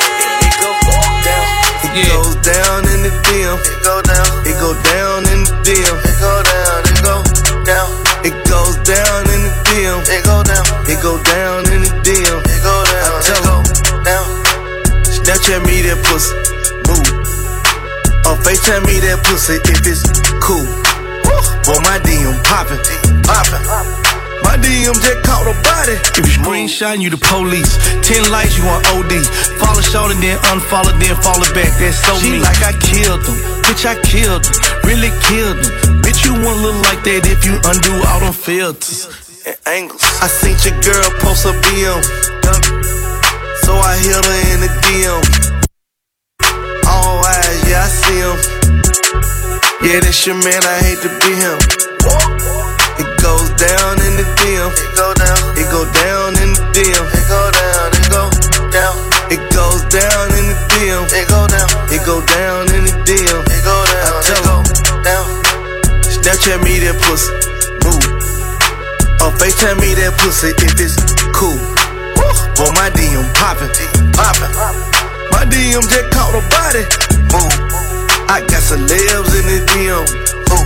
[1.96, 3.60] It goes down in the DM.
[3.60, 4.28] It go down.
[4.48, 5.96] It go down in the DM.
[6.08, 6.88] It go down.
[6.88, 7.20] It go
[7.68, 7.90] down.
[8.24, 10.00] It goes down in the DM.
[10.08, 10.64] It go down.
[10.88, 12.40] It go down in the DM.
[12.48, 13.12] It go down.
[13.12, 13.60] I tell her
[14.08, 14.28] down.
[15.04, 16.36] Snapchat me that pussy.
[16.88, 17.12] Move.
[18.24, 20.04] Or FaceTime me that pussy if it's
[20.40, 20.85] cool.
[21.76, 22.80] Boy, my DM poppin'.
[23.28, 23.60] Poppin'.
[24.48, 26.00] My DM just caught a body.
[26.16, 27.76] If you screenshot, you the police.
[28.00, 29.12] Ten lights, you on OD.
[29.60, 31.68] Follow short and then unfollow, then follow back.
[31.76, 32.40] That's so She me.
[32.40, 33.36] like I killed them.
[33.68, 34.56] Bitch, I killed them.
[34.88, 36.00] Really killed them.
[36.00, 39.12] Bitch, you won't look like that if you undo all them filters.
[39.46, 40.00] and angles.
[40.24, 42.00] I seen your girl post a BM.
[43.68, 45.24] So I hit her in the DM.
[46.88, 49.35] All eyes, yeah, I see him.
[49.84, 51.58] Yeah, that's your man, I hate to be him.
[52.96, 54.72] It goes down in the DM.
[54.72, 55.40] It go down.
[55.60, 57.06] It go down in the DM.
[57.12, 57.92] It go down.
[57.92, 58.24] It go
[58.72, 58.96] down.
[59.28, 61.04] It goes down in the DM.
[61.12, 61.70] It go down.
[61.92, 63.42] It go down in the DM.
[63.52, 64.12] It go down.
[64.16, 64.64] I tell her
[65.04, 65.28] down.
[66.08, 67.36] Snapchat me that pussy.
[67.84, 68.06] Move.
[69.22, 70.96] Or FaceTime me that pussy if it's
[71.36, 71.60] cool.
[72.56, 73.68] Boy, my DM poppin',
[74.16, 74.56] poppin'.
[75.32, 76.88] My DM just caught a body.
[77.28, 77.85] Boom.
[78.28, 80.02] I got celebs in the DM.
[80.50, 80.66] Boom.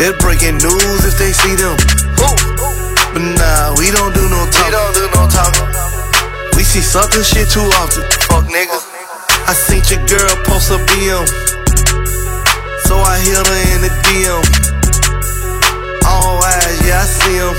[0.00, 1.76] They're breaking news if they see them.
[2.16, 2.36] Boom.
[3.12, 4.64] But nah, we don't do no talking.
[4.64, 5.68] We don't do no talking.
[6.56, 8.04] We see sucker shit too often.
[8.32, 8.80] Fuck nigga.
[9.44, 11.26] I seen your girl post a BM.
[12.88, 14.40] So I hit her in the DM.
[16.08, 17.54] All eyes, yeah, I see him.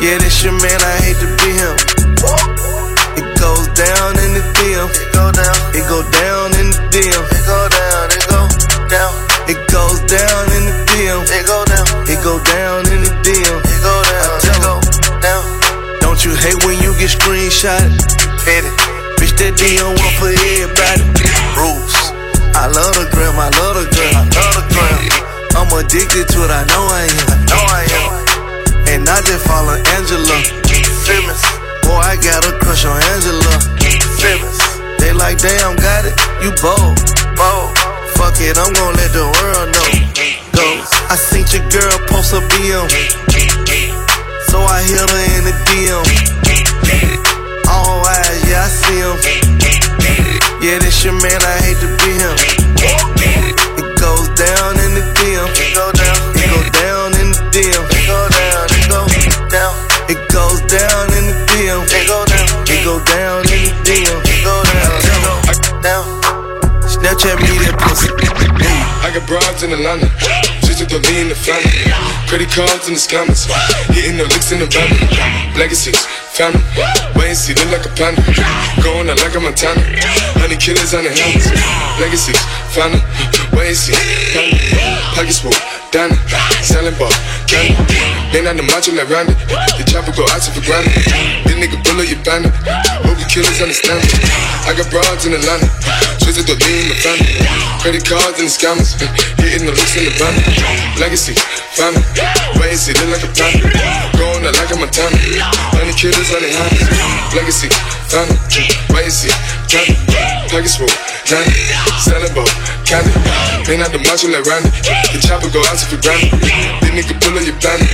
[0.00, 1.74] Yeah, this your man, I hate to be him.
[3.18, 4.86] It goes down in the DM.
[4.86, 5.56] It go down.
[5.74, 7.31] It go down in the DM.
[16.42, 17.94] Hate when you get screenshotted?
[18.42, 18.66] Hit.
[19.22, 21.06] Bitch, that DM one for everybody.
[21.54, 21.94] Rules.
[22.58, 23.38] I love the gram.
[23.38, 24.10] I love the gram.
[24.18, 25.22] I love the gram.
[25.54, 26.50] I'm addicted to it.
[26.50, 27.26] I know I am.
[27.30, 28.10] I know I am.
[28.90, 30.38] And I just follow Angela
[31.06, 31.42] Simmons.
[31.86, 33.54] Boy, I got a crush on Angela
[34.18, 34.58] Simmons.
[34.98, 36.14] They like, damn, got it.
[36.42, 36.98] You bold,
[37.38, 37.70] bold.
[38.18, 39.88] Fuck it, I'm gonna let the world know.
[40.54, 40.66] Go.
[41.08, 43.91] I seen your girl post a BM.
[44.52, 46.04] So I hit her in the DM.
[47.72, 49.16] All eyes, yeah, I see him.
[50.60, 52.36] Yeah, this your man, I hate to be him.
[53.80, 55.48] It goes down in the DM.
[55.56, 56.20] It go down.
[56.36, 57.80] It go down in the DM.
[57.80, 58.68] It go down.
[58.76, 59.00] It go
[59.48, 59.72] down.
[60.12, 61.80] It goes down in the DM.
[61.88, 62.44] It go down.
[62.68, 64.20] It go down in the DM.
[64.20, 65.00] It go down.
[65.00, 66.04] It go down.
[66.84, 68.12] Snapchat me that pussy.
[69.00, 70.12] I got broads in Atlanta,
[71.00, 71.72] to in the family.
[72.28, 73.48] Credit cards in the scammers,
[73.96, 74.92] hitting the licks in the van.
[75.56, 75.96] Legacies,
[76.36, 76.60] family,
[77.16, 78.20] wait and see, look like a panda.
[78.84, 79.80] Going out like a Montana,
[80.36, 81.48] honey killers on the helmets.
[81.96, 82.36] Legacies,
[82.76, 83.00] family,
[83.70, 83.94] see,
[84.34, 84.58] family.
[85.42, 85.54] Full,
[85.90, 86.14] Danny,
[86.62, 87.10] selling ball,
[87.46, 87.74] candy.
[88.34, 89.34] Ain't on the macho like Randy,
[89.78, 90.92] the chopper go out for granted.
[91.46, 92.52] This nigga bullet your bandit,
[93.06, 94.12] you killers understand me.
[94.66, 95.66] I got broads in Atlanta,
[96.20, 97.38] just to throw in the family.
[97.80, 98.94] Credit cards and the scammers,
[99.40, 100.34] hitting the looks in the van.
[101.00, 101.34] Legacy,
[101.74, 102.02] family,
[102.58, 103.66] wait and see, like a panda.
[104.14, 105.16] Going out like a Montana,
[105.74, 107.34] honey killers on the hands.
[107.34, 107.70] Legacy,
[108.10, 108.36] family,
[108.94, 109.32] wait and see,
[109.70, 109.96] family.
[110.50, 110.92] Pockets full,
[111.26, 111.50] Danny,
[111.98, 112.48] selling ball,
[112.92, 113.08] candy.
[113.72, 116.28] Ain't not the macho like Randy, the chopper go out for granted.
[116.84, 117.88] This nigga pull up your bandit,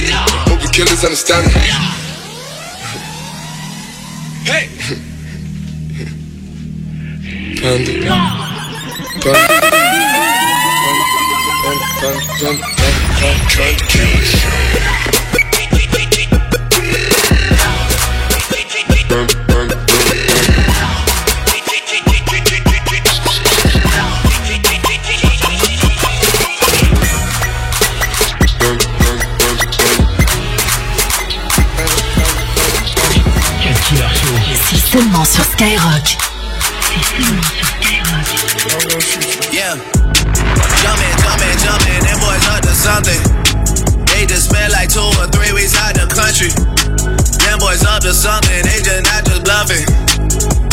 [0.51, 1.53] hope you killers understand me.
[4.43, 4.67] Hey!
[7.63, 7.93] Panda.
[8.43, 9.23] Panda.
[9.23, 9.47] Panda.
[11.59, 11.99] Panda.
[12.01, 12.67] Panda.
[12.99, 13.47] Panda.
[13.49, 13.87] Panda.
[19.09, 19.48] Panda.
[34.99, 36.19] Seulement sur Skyrock.
[39.53, 39.79] Yeah.
[42.03, 43.23] Them boys up to something.
[44.11, 46.51] They just spent like two or three weeks out the country.
[47.47, 49.87] Them boys up to something, they just not just bluffing.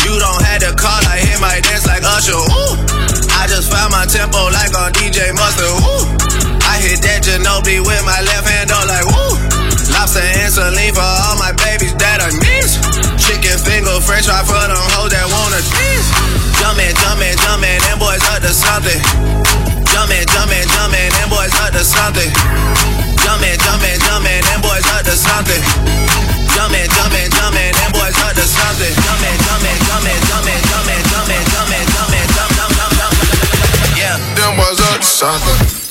[0.02, 2.34] You don't have to call, I hear my dance like Usher.
[2.34, 2.82] Ooh.
[3.38, 5.70] I just found my tempo like on DJ Mustard.
[5.70, 6.10] Ooh.
[6.66, 9.38] I hit that Ginobili with my left hand, like woo.
[9.94, 11.46] Lobster and for all my.
[13.46, 15.62] Chicken finger, french fry for them hoes that wanna.
[16.58, 18.98] Jumpin', jumpin', jumpin', them boys up to something.
[19.86, 22.26] Jumpin', jumpin', jumpin', them boys up to something.
[23.22, 25.62] Jumpin', jumpin', jumpin', them boys up to something.
[26.58, 28.94] Jumpin', jumpin', jumpin', them boys up to something.
[29.06, 33.94] Jumpin', jumpin', jumpin', jumpin', jumpin', jumpin', jumpin', jumpin', jump, jump, jump, jump, jump.
[33.94, 34.18] Yeah.
[34.42, 35.85] Them boys up to something.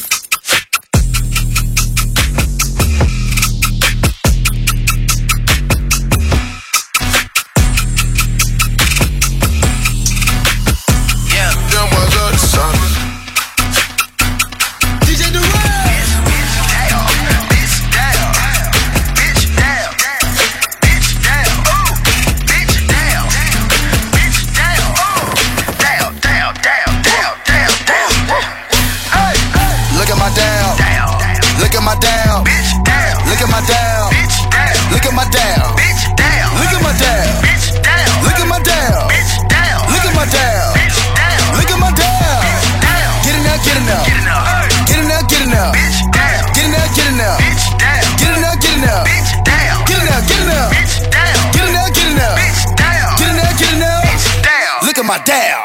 [55.05, 55.61] At my down.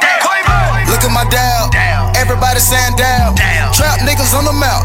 [0.92, 1.72] Look at my down.
[2.20, 3.40] Everybody saying down.
[3.72, 4.84] Trap niggas on the mouth.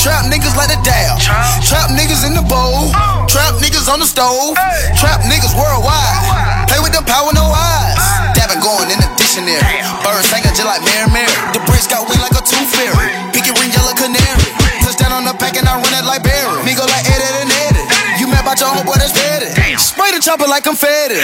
[0.00, 1.20] Trap niggas like the down.
[1.60, 2.88] Trap niggas in the bowl.
[3.28, 4.56] Trap niggas on the stove.
[4.96, 6.64] Trap niggas worldwide.
[6.64, 8.00] Play with the power, no eyes.
[8.32, 9.60] Dabbing going in the dictionary.
[10.00, 11.36] Birds singing just like Mary Mary.
[11.52, 13.12] The bricks got wing like a tooth fairy.
[13.36, 14.48] Pinky ring, yellow canary.
[14.80, 16.64] Touchdown on the pack and I run it like Barry.
[20.20, 21.16] The chopper like confetti.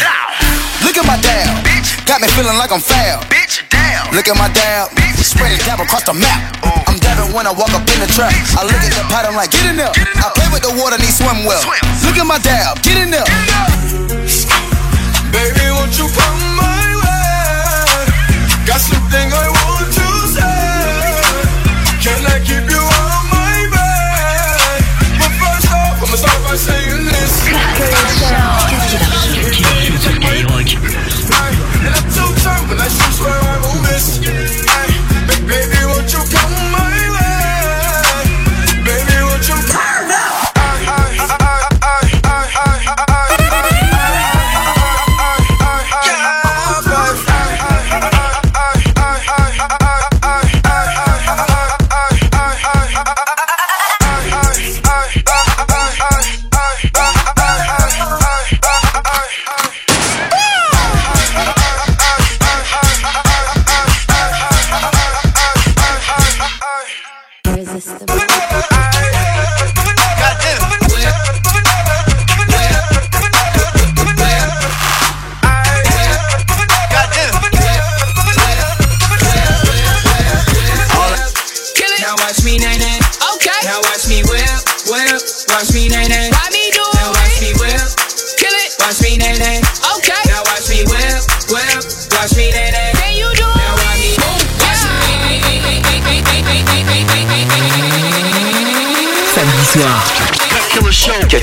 [0.81, 1.61] Look at my dab.
[1.65, 2.01] Bitch.
[2.09, 3.21] Got me feeling like I'm foul.
[3.29, 4.09] Bitch, damn.
[4.17, 4.89] Look at my dab.
[5.21, 6.57] Spread it dab across the map.
[6.89, 8.33] I'm dabbing when I walk up in the trap.
[8.57, 9.93] I look at the pot, I'm like, get in there.
[9.93, 11.61] I play with the water, need swim well.
[12.09, 12.81] Look at my dab.
[12.81, 13.27] Get in there.
[15.29, 18.01] Baby, won't you come my way?
[18.65, 20.76] Got something I want to say.
[31.87, 34.66] And I'm too turned when I shoot, swear I will miss.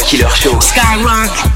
[0.06, 0.60] Killer Show.
[0.60, 1.53] Skyrock.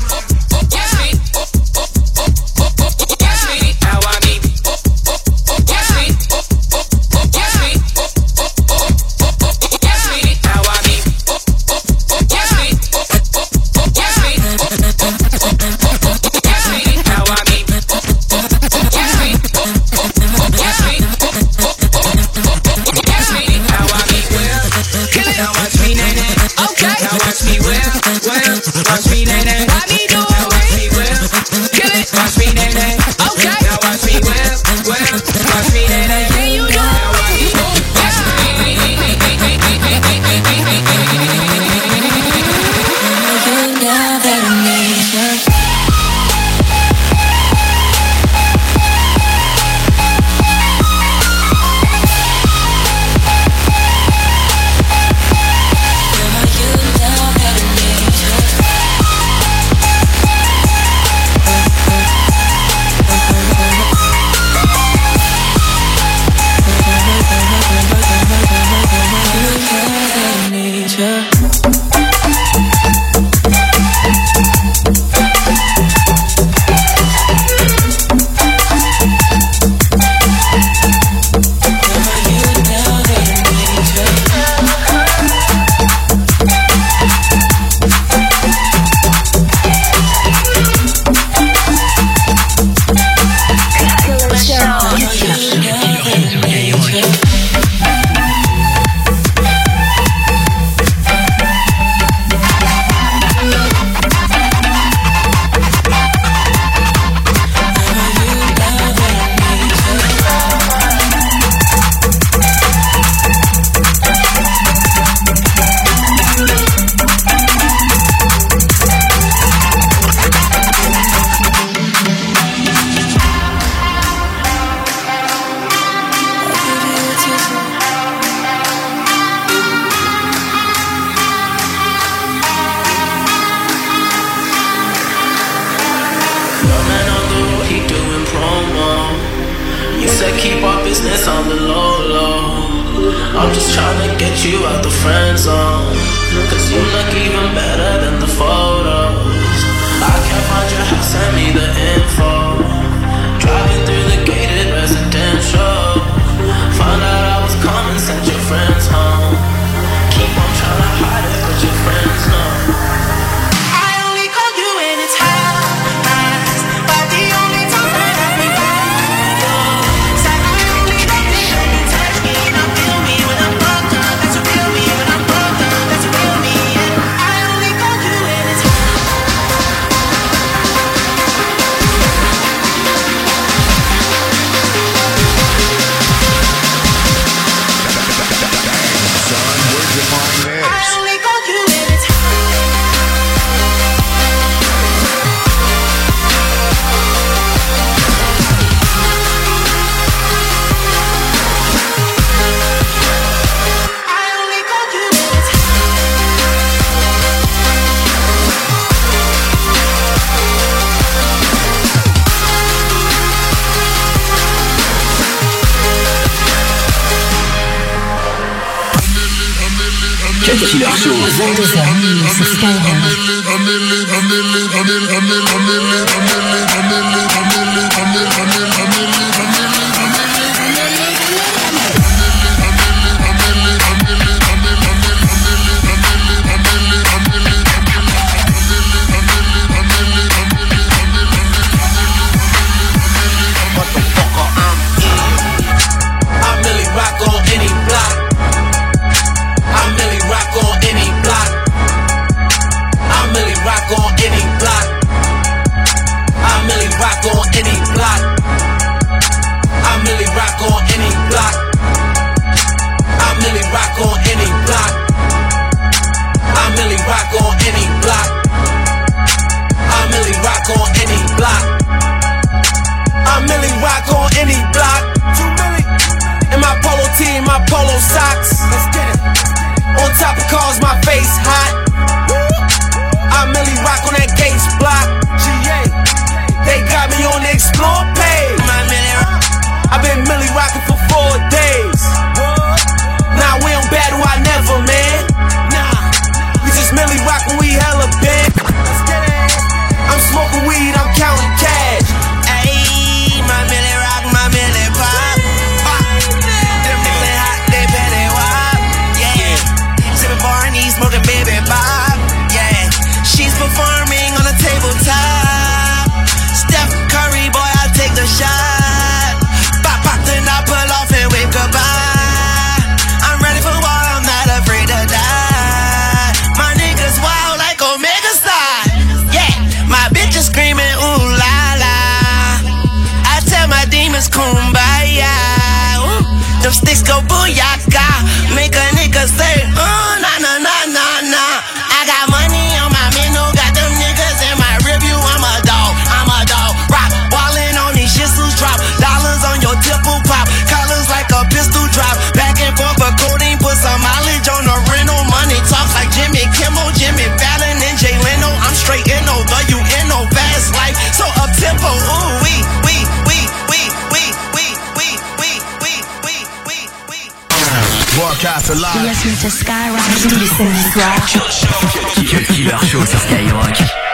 [368.68, 369.08] Broadcast You're alive.
[369.08, 372.28] listening to Skyrock tous les samedis soirs.
[372.30, 374.07] Cut Killer Show sur Skyrock.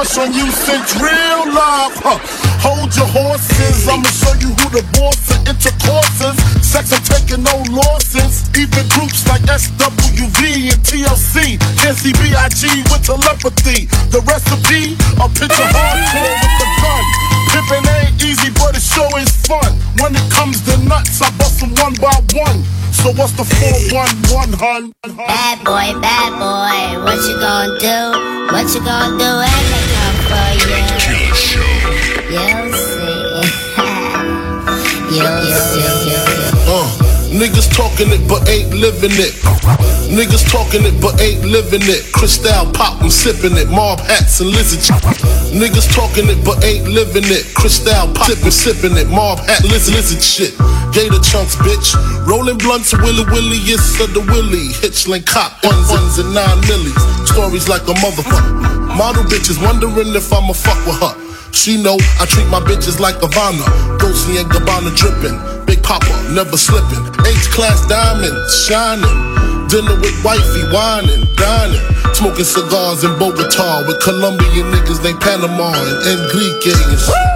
[0.00, 1.92] Crush on you since real love.
[2.00, 2.16] Huh.
[2.64, 6.36] Hold your horses, I'ma show you who the boss of intercourses.
[6.64, 8.48] Sex, I'm taking no losses.
[8.56, 11.60] Even groups like SWV and TLC.
[11.84, 13.92] NCBIG with telepathy.
[14.08, 17.04] The recipe, a picture hardcore with the gun.
[17.52, 19.68] Pimpin' ain't easy, but it sure is fun.
[20.00, 22.64] When it comes to nuts, I bust them one by one.
[22.92, 24.92] So what's the 411, hun?
[25.40, 28.12] Bad boy, bad boy, what you gonna do?
[28.52, 30.76] What you gonna do when they come for you?
[32.28, 33.08] You'll see.
[35.16, 36.12] You'll see.
[36.68, 36.84] Uh,
[37.32, 39.32] niggas talking it but ain't living it.
[40.12, 42.12] Niggas talking it but ain't living it.
[42.12, 43.70] Cristal pop, I'm sipping it.
[43.70, 44.80] Mob hats and lizard.
[45.56, 47.54] Niggas talking it but ain't living it.
[47.54, 49.08] Cristal pop, sipping, sipping it.
[49.08, 50.52] Mob hat, lizard, lizard shit.
[50.92, 51.94] Gator chunks, bitch.
[52.26, 54.74] Rolling blunts, willy willy, yes, of the willy.
[54.82, 56.98] Hitchling cop, ones, ones, and nine millies.
[57.30, 58.90] Stories like a motherfucker.
[58.98, 61.14] Model bitches wondering if I'ma fuck with her.
[61.52, 63.62] She know I treat my bitches like Ivana.
[63.98, 65.38] Dolce and Gabbana dripping.
[65.66, 67.02] Big Papa, never slipping.
[67.22, 69.06] H-class diamonds, shining.
[69.70, 71.82] Dinner with wifey, whining, dining.
[72.14, 77.29] Smoking cigars in Bogota with Colombian niggas named Panama and Enrique and.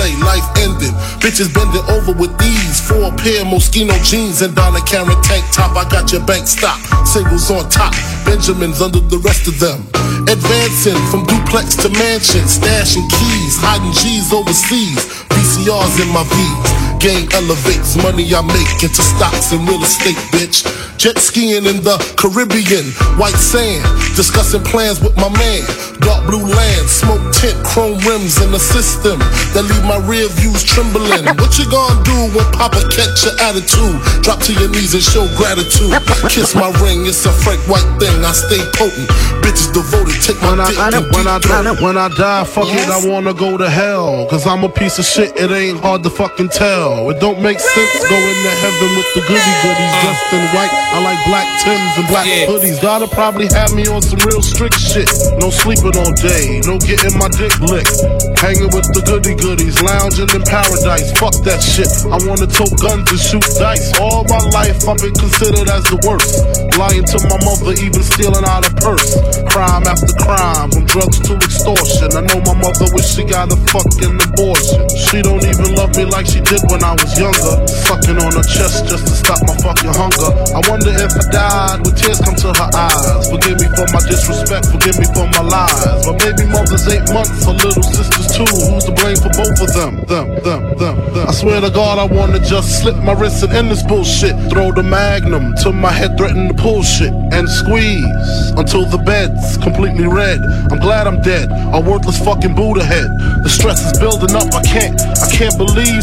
[0.00, 0.96] Play, life ending.
[1.20, 2.80] Bitches bending over with these.
[2.88, 5.76] Four pair Moschino jeans and Donna Karan tank top.
[5.76, 6.80] I got your bank stock.
[7.04, 7.92] Singles on top.
[8.24, 9.84] Benjamins under the rest of them.
[10.24, 12.48] Advancing from duplex to mansion.
[12.48, 13.60] Stashing keys.
[13.60, 15.04] Hiding G's overseas.
[15.28, 16.89] VCRs in my V's.
[17.00, 20.62] Game elevates money I make into stocks and real estate, bitch.
[21.00, 23.80] Jet skiing in the Caribbean, white sand,
[24.16, 25.64] discussing plans with my man.
[26.04, 29.16] Dark blue land, smoke tint, chrome rims in the system
[29.56, 31.24] that leave my rear views trembling.
[31.40, 33.96] What you gonna do when Papa catch your attitude?
[34.22, 35.96] Drop to your knees and show gratitude.
[36.28, 38.12] Kiss my ring, it's a frank white thing.
[38.22, 39.08] I stay potent.
[39.40, 41.80] Bitches devoted, take my When I, dick when, I, deep throat.
[41.80, 44.26] when I die, fuck it, I wanna go to hell.
[44.28, 46.89] Cause I'm a piece of shit, it ain't hard to fucking tell.
[46.90, 50.74] It don't make sense going to heaven with the goody goodies dressed in white.
[50.90, 52.82] I like black Tims and black hoodies.
[52.82, 55.06] Gotta probably have me on some real strict shit.
[55.38, 57.94] No sleeping all day, no getting my dick licked.
[58.42, 61.14] Hanging with the goody goodies, lounging in paradise.
[61.14, 61.86] Fuck that shit.
[62.10, 63.94] I wanna tote guns and shoot dice.
[64.02, 66.42] All my life I've been considered as the worst.
[66.74, 69.14] Lying to my mother, even stealing out a purse.
[69.46, 72.10] Crime after crime, from drugs to extortion.
[72.18, 74.82] I know my mother wish she got a fucking abortion.
[75.06, 77.66] She don't even love me like she did when I was younger.
[77.66, 80.30] Sucking on her chest just to stop my fucking hunger.
[80.56, 83.30] I wonder if I died with tears come to her eyes.
[83.30, 86.06] Forgive me for my disrespect, forgive me for my lies.
[86.06, 88.48] My baby mother's eight months, her little sister's two.
[88.48, 90.04] Who's to blame for both of them?
[90.06, 91.26] Them, them, them, them.
[91.28, 94.34] I swear to God, I wanna just slip my wrist and end this bullshit.
[94.50, 97.12] Throw the magnum till my head threaten to pull shit.
[97.32, 100.40] And squeeze until the bed's completely red.
[100.70, 103.06] I'm glad I'm dead, a worthless fucking Buddha head.
[103.42, 106.02] The stress is building up, I can't, I can't believe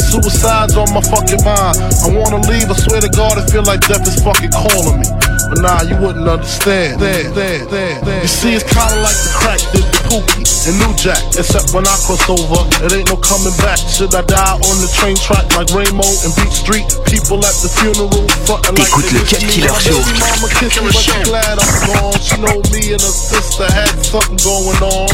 [0.68, 1.78] suicide's on my fucking mind.
[2.03, 5.07] I wanna leave, I swear to God, I feel like death is fucking calling me.
[5.49, 6.99] But nah, you wouldn't understand.
[6.99, 8.22] There, there, there, there.
[8.22, 11.20] You see, it's kinda like the crack did the Pookie and New Jack.
[11.39, 13.80] Except when I cross over, it ain't no coming back.
[13.80, 16.88] Should I die on the train track like Ramo and Beat Street?
[17.07, 19.49] People at the funeral, frontin' like Écoute they le miss Cut me.
[19.55, 19.99] Killer Show.
[20.20, 22.20] Mama kissed me, but she glad I'm gone.
[22.20, 25.07] She know me and her sister had something going on.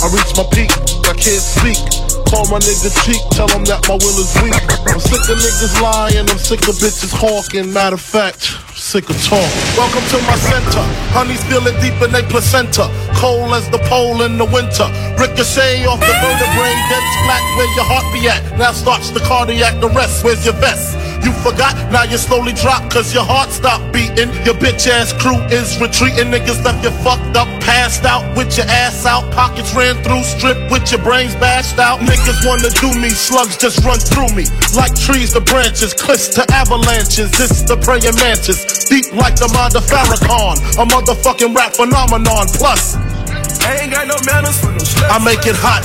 [0.00, 0.72] I reached my peak,
[1.04, 2.01] I can't speak.
[2.32, 4.56] Call my nigga Chic, tell him that my will is weak.
[4.88, 7.70] I'm sick of niggas lying, I'm sick of bitches hawking.
[7.70, 9.46] Matter of fact, sick of talk.
[9.78, 10.82] Welcome to my center.
[11.14, 12.90] Honey's feeling deep in their placenta.
[13.14, 14.90] Cold as the pole in the winter.
[15.14, 18.42] Ricochet off the vertebrae, dead splat where your heart be at.
[18.58, 20.24] Now starts the cardiac arrest.
[20.24, 20.98] Where's your vest?
[21.22, 24.26] You forgot, now you slowly drop cause your heart stopped beating.
[24.42, 26.34] Your bitch ass crew is retreating.
[26.34, 29.30] Niggas left you fucked up, passed out with your ass out.
[29.32, 32.00] Pockets ran through, stripped with your brains bashed out.
[32.00, 34.50] Niggas wanna do me, slugs just run through me.
[34.74, 37.30] Like trees to branches, cliffs to avalanches.
[37.38, 40.56] It's the praying mantis, deep like the mind of Farrakhan.
[40.80, 42.46] A motherfucking rap phenomenon.
[42.56, 45.10] Plus, I ain't got no manners for no stress.
[45.10, 45.82] I make it hot.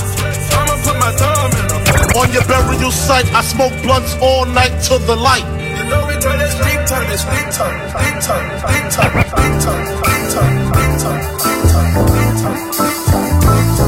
[0.58, 1.78] I'ma put my thumb in the
[2.18, 5.46] On your burial site, I smoke blunts all night to the light.
[5.78, 9.54] You know we turn this deep turn, this deep turn, deep turn, deep turn, deep
[9.62, 13.87] turn, deep turn, deep turn, deep turn, deep turn.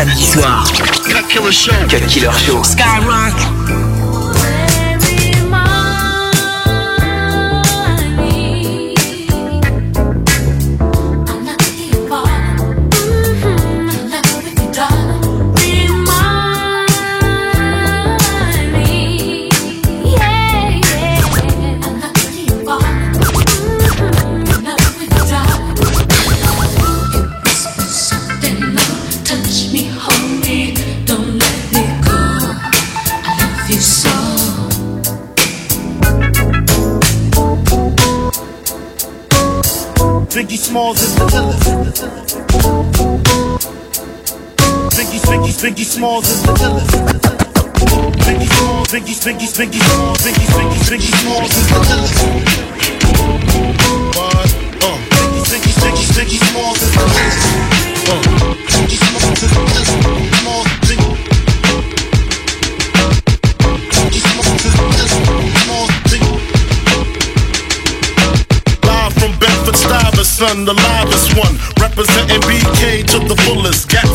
[0.00, 0.64] Samedi soir.
[1.12, 1.72] Cut Killer Show.
[1.90, 2.62] Cut Killer Show.
[2.62, 3.69] Skyrock.
[40.30, 41.64] Biggie Smalls is the illest.
[44.94, 46.92] Biggie, Biggie, Biggie Smalls is the illest.
[48.24, 52.16] Biggie Smalls, Biggie, Biggie, Biggie Smalls, Biggie, Biggie, Biggie Smalls is the illest.
[54.16, 54.50] What?
[54.84, 54.98] Uh.
[55.50, 57.79] Biggie, Biggie, Biggie Smalls is the illest.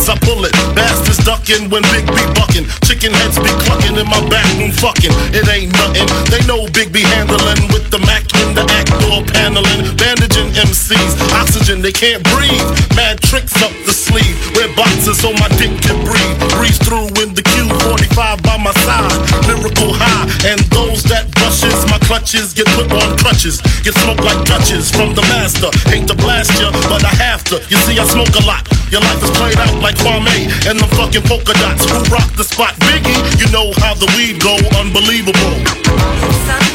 [0.10, 0.53] I pull it.
[0.77, 2.69] Bastards ducking when Big B bucking.
[2.86, 5.10] Chicken heads be clucking in my back room fucking.
[5.34, 6.06] It ain't nothing.
[6.30, 9.98] They know Big B handling with the Mac in the act door paneling.
[9.98, 11.18] Bandaging MCs.
[11.34, 12.65] Oxygen, they can't breathe.
[12.95, 14.38] Mad tricks up the sleeve.
[14.56, 16.38] Wear boxes so my dick can breathe.
[16.53, 19.10] Breeze through in the Q45 by my side.
[19.49, 20.30] Lyrical high.
[20.45, 21.35] And those that
[22.06, 23.61] clutches get put on crutches.
[23.84, 25.69] Get smoked like touches from the master.
[25.90, 27.57] Hate to blast ya, but I have to.
[27.69, 28.64] You see, I smoke a lot.
[28.91, 31.90] Your life is played out like Kwame and the fucking polka dots.
[31.90, 32.73] Who rock the spot?
[32.86, 34.56] Biggie, you know how the weed go.
[34.80, 36.74] Unbelievable.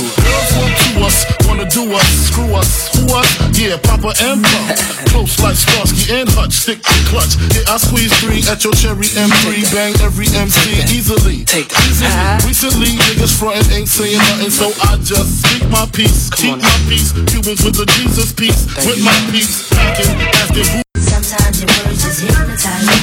[0.00, 1.16] Girls want to us.
[1.46, 2.08] Wanna do us.
[2.28, 2.88] Screw us.
[2.96, 3.28] Who us?
[3.58, 4.76] Yeah, Papa and Pop.
[5.12, 6.52] Close like Starsky and Hutch.
[6.52, 7.36] Stick to clutch.
[7.52, 9.68] Yeah, I squeeze three at your cherry M3.
[9.72, 11.44] Bang every MC easily.
[11.44, 12.10] Take easily.
[12.46, 16.30] Recently, niggas frontin' ain't saying nothing, so I just speak my peace.
[16.30, 17.12] Keep my peace.
[17.28, 18.66] Cubans with the Jesus peace.
[18.86, 19.68] With my peace.
[19.70, 20.82] Packing, asking who.
[21.00, 22.96] Sometimes your words just hypnotize me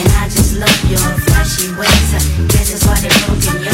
[0.00, 3.73] And I just love your flashy ways I guess that's why they're broken, you're so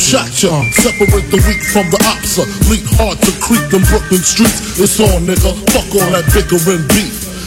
[0.00, 0.64] shot ya?
[0.72, 2.42] Separate the weak from the opsa.
[2.42, 2.70] Uh.
[2.72, 4.80] Leap hard to creep them Brooklyn streets.
[4.80, 5.52] It's on, nigga.
[5.70, 7.19] Fuck all that bickering beef.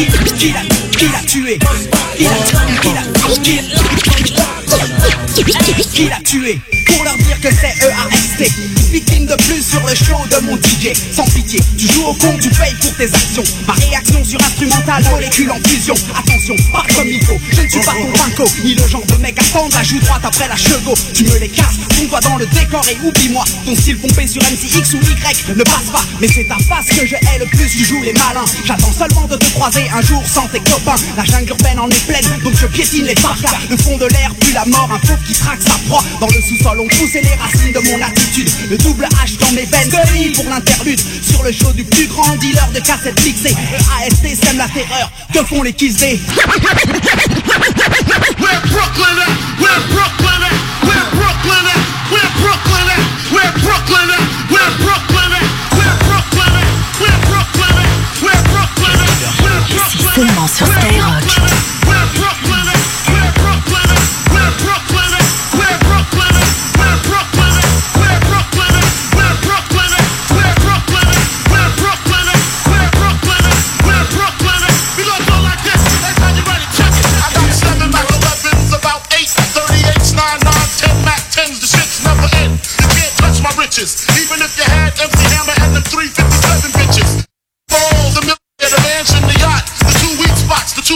[0.00, 0.62] Qui l'a
[0.96, 1.58] qui tué?
[2.16, 2.30] Qui l'a
[3.50, 3.60] l'a
[5.92, 6.79] qui l'a tué?
[6.94, 8.50] Pour leur dire que c'est EAST
[8.90, 12.36] Victime de plus sur le show de mon DJ Sans pitié, tu joues au con,
[12.40, 13.44] tu payes pour tes actions.
[13.66, 15.94] Ma réaction sur instrumental, molécule en fusion.
[16.16, 19.14] Attention, pas comme il faut, je ne suis pas ton banco Ni le genre de
[19.16, 20.94] mec à tendre la joue droite après la chevaux.
[21.14, 23.44] Tu me les casses, tombe-toi dans le décor et oublie-moi.
[23.64, 26.02] Ton style pompé sur MCX ou Y ne passe pas.
[26.20, 28.44] Mais c'est ta face que je hais le plus, tu joues les malins.
[28.64, 30.96] J'attends seulement de te croiser un jour sans tes copains.
[31.16, 34.34] La jungle urbaine en est pleine, donc je piétine les parkas Le fond de l'air,
[34.40, 36.02] puis la mort, un pauvre qui traque sa proie.
[36.20, 39.64] Dans le sous-sol, on poussait les racines de mon attitude Le double H dans mes
[39.64, 43.54] veines, Scully pour l'interlude Sur le show du plus grand dealer de cassettes mixées
[44.02, 45.98] AST sème la terreur, que font les kiss?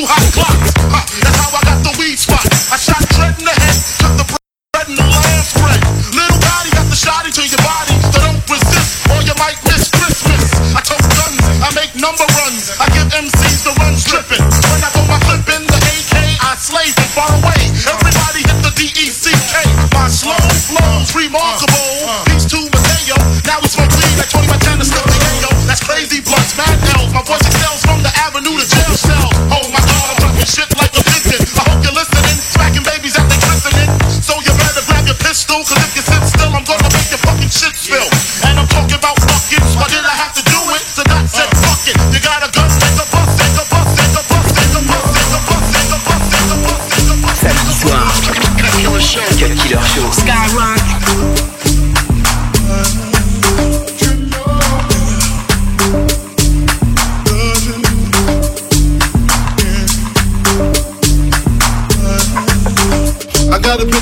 [0.04, 0.70] hot blocks.
[0.92, 2.44] Huh, that's how I got the weed spot.
[2.72, 5.80] I shot dread in the head, took the bread and the land spread.
[6.12, 9.88] Little body got the shotty to your body, so don't resist or you might miss
[9.88, 10.44] Christmas.
[10.76, 14.44] I tote guns, I make number runs, I give MCs the run stripping.
[14.44, 17.60] When I throw my clip in the AK, I slay from far away.
[17.88, 19.54] Everybody hit the DECK.
[19.94, 21.73] My slow flow's remarkable.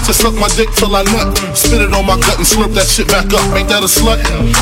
[0.03, 1.39] I got a bitch that suck my dick till I nut.
[1.55, 3.45] Spit it on my gut and slurp that shit back up.
[3.55, 4.19] Ain't that a slut?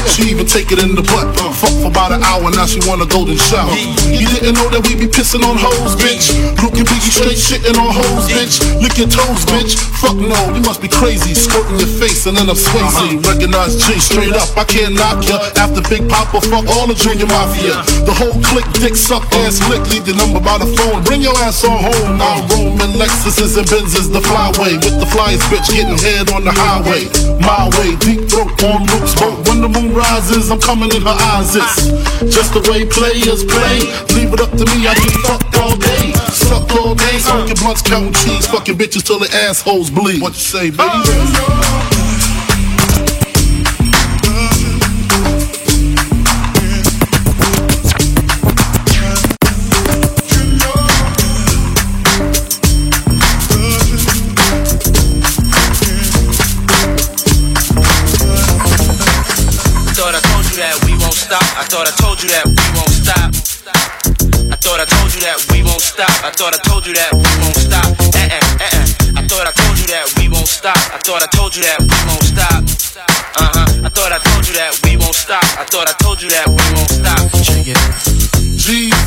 [0.08, 1.32] She even take it in the butt.
[1.56, 3.72] Fuck for about an hour, now she want a golden shower.
[4.10, 6.34] You didn't know that we be pissing on hoes, bitch.
[6.60, 8.60] Luke and Biggie straight shitting on hoes, bitch.
[8.80, 9.80] Lick your toes, bitch.
[10.00, 11.32] Fuck no, you must be crazy.
[11.32, 12.84] Squirting your face and then I'm Swayze.
[12.84, 13.32] Uh-huh.
[13.32, 14.48] Recognize G straight up.
[14.56, 15.40] I can't knock ya.
[15.56, 17.80] After Big Papa, fuck all the junior mafia.
[18.04, 19.82] The whole clique, dick suck ass lick.
[19.88, 21.04] Leave the number by the phone.
[21.04, 22.18] Bring your ass on home.
[22.20, 25.08] Now Roman Lexuses and Benzes, the flyway with the
[25.38, 27.06] bitch getting head on the highway.
[27.38, 31.18] My way, deep throat on Luke's but When the moon rises, I'm coming in her
[31.34, 31.54] eyes.
[31.54, 33.86] It's just the way players play.
[34.16, 36.12] Leave it up to me, I get fucked all day.
[36.32, 40.22] Suck all day, smoking blunts, counting cheese, fucking bitches till the assholes bleed.
[40.22, 41.89] What you say, baby?
[66.40, 67.84] Thought I told you that we won't stop.
[68.16, 69.20] Eh eh eh eh.
[69.20, 70.74] I thought I told you that we won't stop.
[70.88, 72.64] I thought I told you that we won't stop.
[73.36, 73.84] Uh huh.
[73.84, 75.44] I thought I told you that we won't stop.
[75.60, 77.20] I thought I told you that we won't stop.
[77.44, 78.09] Check it.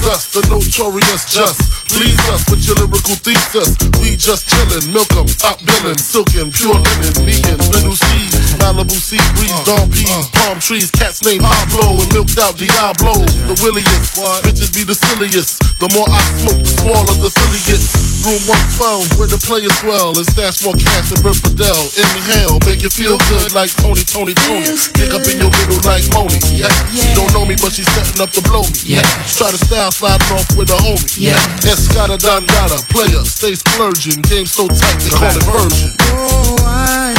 [0.04, 1.64] Jesus, the notorious just.
[1.88, 3.72] Please us with your lyrical thesis.
[4.04, 9.22] We just chillin', milk 'em, top billin', silkin', pure linen, vegan, little seeds, Malibu sea
[9.40, 13.16] breeze, dawn peas, palm trees, cats named Pablo and milked out Diablo.
[13.48, 15.64] The williest, bitches be the silliest.
[15.80, 18.14] The more I smoke, the smaller the silly gets.
[18.24, 21.76] Room 112, where the players dwell, and stash more cash than Bert Fidel.
[22.00, 24.64] Inhale, make you feel good like Tony, Tony, Tony.
[24.96, 26.40] Kick up in your middle like Moni.
[26.56, 26.72] Yeah.
[26.96, 28.96] She don't know me, but she's setting up to blow me.
[28.96, 29.04] Yeah.
[29.28, 31.18] Try to style sliding off with a homie.
[31.18, 31.38] Yeah.
[31.70, 34.22] Escada Dandada, player, stay splurging.
[34.24, 35.95] Game so tight, they call it version.
[36.18, 37.14] Oh, I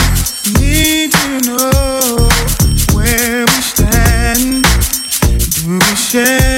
[0.58, 2.28] need to know
[2.94, 4.64] where we stand.
[5.54, 6.53] Do we share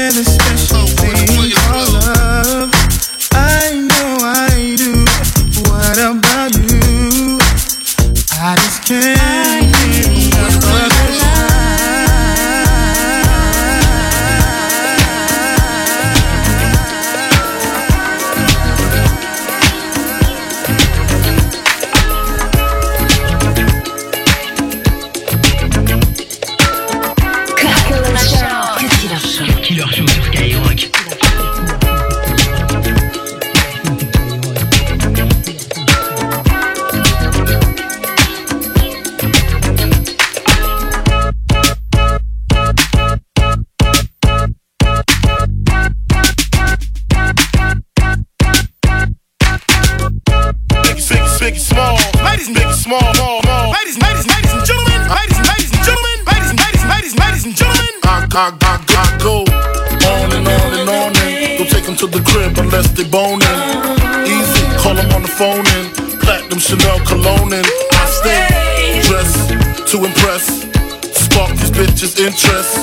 [58.36, 59.48] I, I, I, go
[60.12, 63.40] on and on and on and don't take them to the crib unless they boning.
[64.28, 65.88] Easy, call them on the phone and
[66.20, 69.56] platinum Chanel cologne and I stay dressed
[69.88, 70.68] to impress,
[71.16, 72.76] spark these bitches' interest.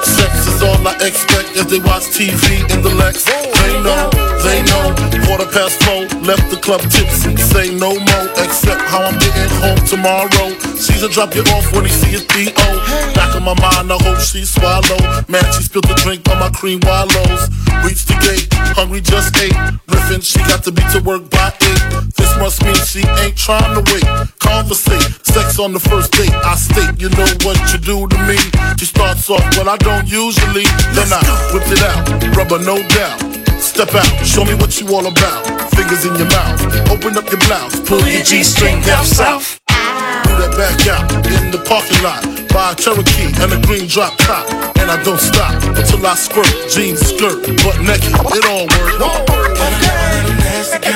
[0.00, 3.28] Sex is all I expect as they watch TV in the Lex.
[3.28, 4.08] They know,
[4.48, 4.96] they know.
[5.28, 7.36] Quarter past four, left the club tipsy.
[7.36, 10.65] Say no more, except how I'm getting home tomorrow.
[10.76, 12.68] Caesar drop you off when he see his P.O.
[13.14, 15.00] Back in my mind, I hope she swallow.
[15.28, 17.48] Man, she spilled the drink on my cream wallows.
[17.84, 19.56] Reached the gate, hungry just ate.
[19.88, 21.82] Riffin', she got to be to work by eight.
[22.16, 24.04] This must mean she ain't trying to wait.
[24.38, 26.32] Conversate, sex on the first date.
[26.44, 28.36] I state, you know what you do to me.
[28.76, 30.68] She starts off, well, I don't usually.
[30.92, 31.20] Then I
[31.52, 32.04] whipped it out,
[32.36, 33.18] rubber no doubt.
[33.60, 35.44] Step out, show me what you all about.
[35.72, 36.60] Fingers in your mouth,
[36.92, 39.60] open up your blouse, pull your G string down south
[40.46, 42.22] it back out in the parking lot.
[42.52, 44.48] Buy a Cherokee and a green drop top.
[44.78, 46.46] And I don't stop until I squirt.
[46.70, 48.12] Jeans, skirt, butt naked.
[48.14, 48.98] It all works.
[49.58, 49.74] When I
[50.38, 50.94] nasty girl.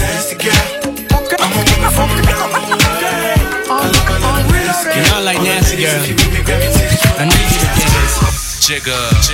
[0.00, 0.66] Nasty girl.
[1.12, 1.36] Okay.
[1.40, 1.84] I'm a woman nasty
[5.76, 6.04] girl.
[7.18, 7.69] I need you
[8.78, 9.30] dance.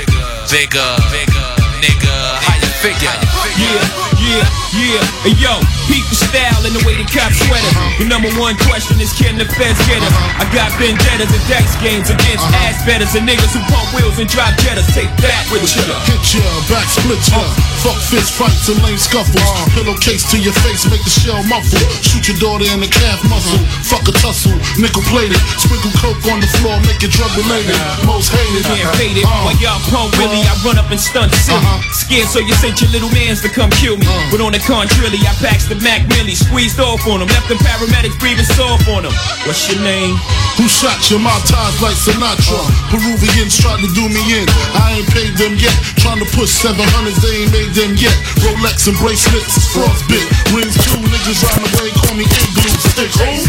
[0.49, 1.53] Jigger, bigger,
[1.83, 3.13] nigga, how you figure?
[3.61, 5.39] Yeah, yeah, yeah.
[5.39, 5.55] Yo,
[5.87, 7.73] peep the style and the way the cop sweater.
[7.99, 10.15] The number one question is can the feds get him?
[10.39, 12.67] I got vendettas and dice games against uh-huh.
[12.67, 14.91] ass betters and niggas who pump wheels and drop jettas.
[14.95, 15.83] Take that with you.
[16.11, 17.43] Hit ya, back split ya.
[17.83, 19.39] Fuck fist fights and lame scuffles.
[19.39, 19.75] Uh-huh.
[19.79, 21.79] Pillowcase to your face, make the shell muffle.
[22.03, 23.63] Shoot your daughter in the calf muscle.
[23.87, 25.39] Fuck a tussle, nickel plated.
[25.59, 27.75] Sprinkle coke on the floor, make it drug related.
[27.75, 28.19] Uh-huh.
[28.19, 28.67] Most hated.
[28.67, 29.27] Can't fade it.
[29.27, 31.63] While y'all pump Willie, I run up and stunt silly.
[31.93, 34.07] Scared so you sent your little mans to come kill me.
[34.31, 37.59] But on the contrary, I packed the Mac Millie, squeezed off on them, left them
[37.63, 39.15] paramedics breathing soft on them.
[39.47, 40.19] What's your name?
[40.59, 41.19] Who shot you?
[41.21, 42.61] My ties like Sinatra.
[42.89, 44.47] Peruvians tried to do me in.
[44.77, 45.77] I ain't paid them yet.
[46.01, 48.17] Trying to push 700s, they ain't made them yet.
[48.41, 50.27] Rolex and bracelets is frostbit.
[50.57, 52.73] Rings two niggas round the way, call me igloo.
[52.93, 53.41] Stick home.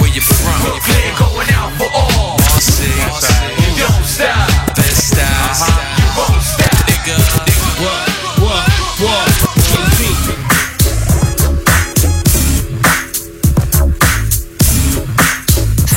[0.00, 0.58] Where you from?
[0.62, 2.41] Brooklyn, going out for all.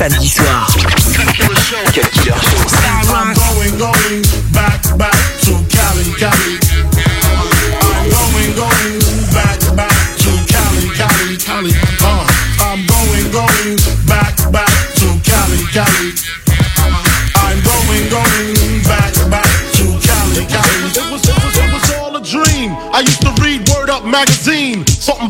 [0.06, 0.68] Samedi soir.
[3.10, 4.22] I'm going, going
[4.54, 6.60] back, back to Cali, Cali.
[7.82, 9.02] I'm going, going
[9.34, 11.72] back, back to Cali, Cali, Cali.
[12.06, 12.22] Uh,
[12.62, 14.70] I'm going, going back, back
[15.02, 16.14] to Cali, Cali.
[17.42, 20.86] I'm going, going back, back to Cali, Cali.
[20.86, 22.78] It was, it was, it was all a dream.
[22.94, 24.86] I used to read Word Up magazine.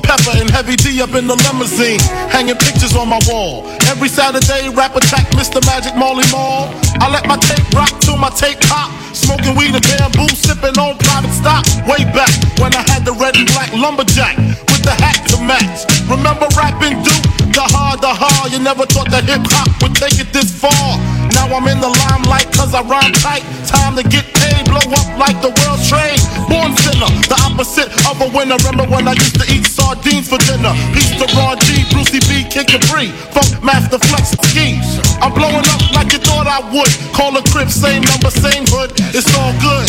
[0.06, 1.99] Pepa and heavy D up in the limousine.
[2.30, 3.65] Hanging pictures on my wall.
[3.90, 5.57] Every Saturday, rap attack Mr.
[5.65, 6.69] Magic Marley Marl.
[7.02, 8.94] I let my tape rock till my tape pop.
[9.14, 11.65] Smoking weed and bamboo, sipping on private stock.
[11.90, 12.30] Way back
[12.61, 14.38] when I had the red and black lumberjack
[14.69, 15.90] with the hat to match.
[16.06, 17.26] Remember rapping Duke?
[17.56, 18.52] The hard, the hard.
[18.52, 20.99] You never thought that hip hop would take it this far.
[21.34, 23.41] Now I'm in the limelight cause I rhyme tight.
[23.65, 26.19] Time to get paid, blow up like the world's trade.
[26.52, 28.60] Born sinner, the opposite of a winner.
[28.68, 30.73] Remember when I used to eat sardines for dinner?
[30.93, 34.81] Peace to Ron G, Brucey B, Kid Capri, Funk Master Flex Ski.
[35.21, 36.89] I'm blowing up like you thought I would.
[37.13, 38.91] Call a crib, same number, same hood.
[39.13, 39.87] It's all good.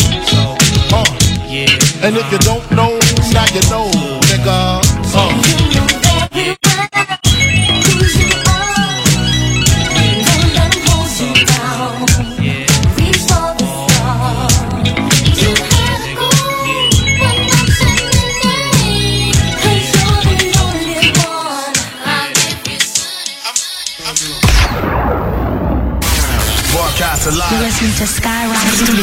[0.93, 1.05] Uh.
[2.03, 2.93] And if you don't know,
[3.33, 3.89] now you know,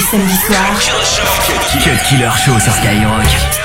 [0.05, 1.82] Skyrock tous les samedis soirs.
[1.82, 3.64] Cut Killer Show sur Skyrock.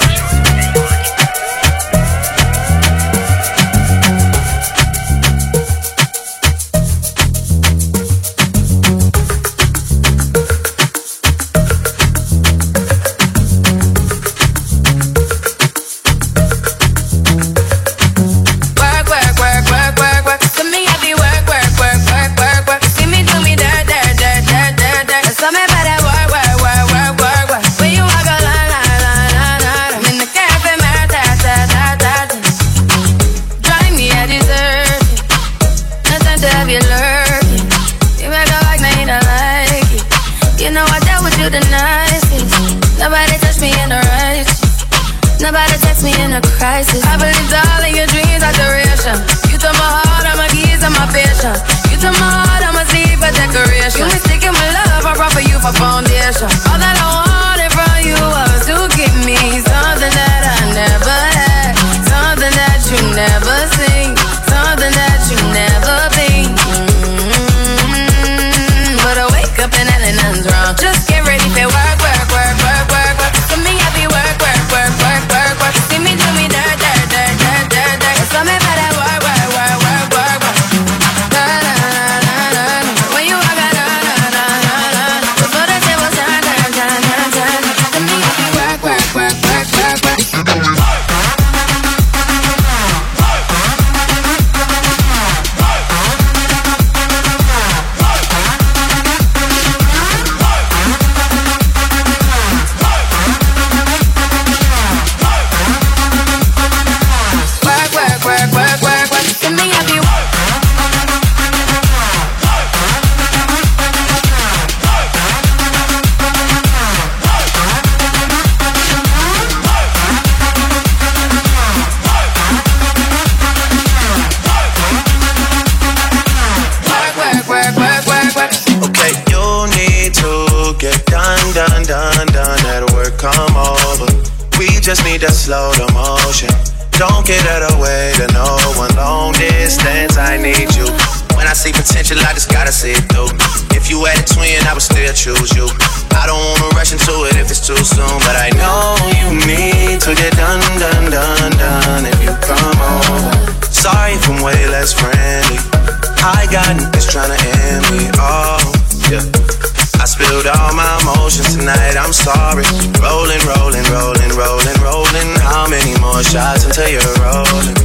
[166.19, 167.75] Many more shots until you're rolling?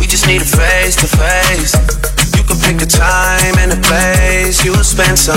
[0.00, 1.74] We just need a face to face.
[2.36, 4.64] You can pick the time and the place.
[4.64, 5.36] You'll spend some.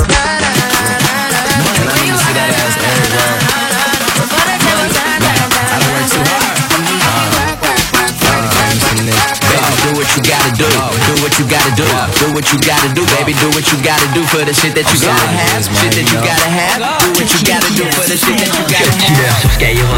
[9.50, 10.70] Baby, do what you gotta do.
[11.08, 11.84] Do what you gotta do.
[12.20, 13.34] Do what you gotta do, baby.
[13.40, 15.68] Do what you gotta do for the shit that you gotta have.
[15.68, 16.80] Shit that you gotta have.
[17.04, 19.50] Do what you gotta do for the shit that you gotta have.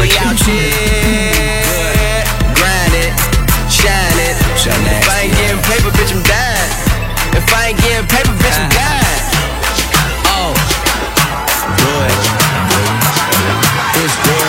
[0.02, 0.72] We out here,
[1.22, 1.61] grind it,
[3.82, 5.02] shine it.
[5.02, 6.70] If I ain't getting paper, bitch, I'm dying.
[7.34, 8.78] If I ain't getting paper, bitch, I'm ah.
[8.78, 9.22] dying.
[10.30, 10.54] Oh,
[11.78, 12.14] do it.
[14.04, 14.41] It's good.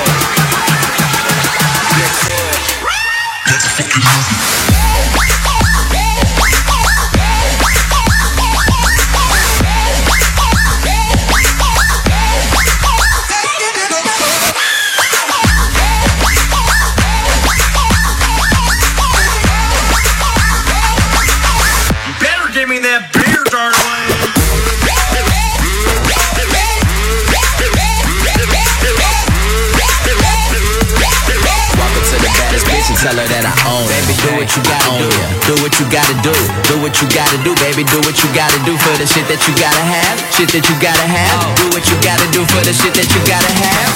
[34.58, 35.10] You gotta do.
[35.50, 36.34] Do what you gotta do.
[36.70, 37.84] Do what you gotta do, baby.
[37.90, 40.22] Do what you gotta do for the shit that you gotta have.
[40.30, 41.58] Shit that you gotta have.
[41.58, 43.94] Do what you gotta do for the shit that you gotta have.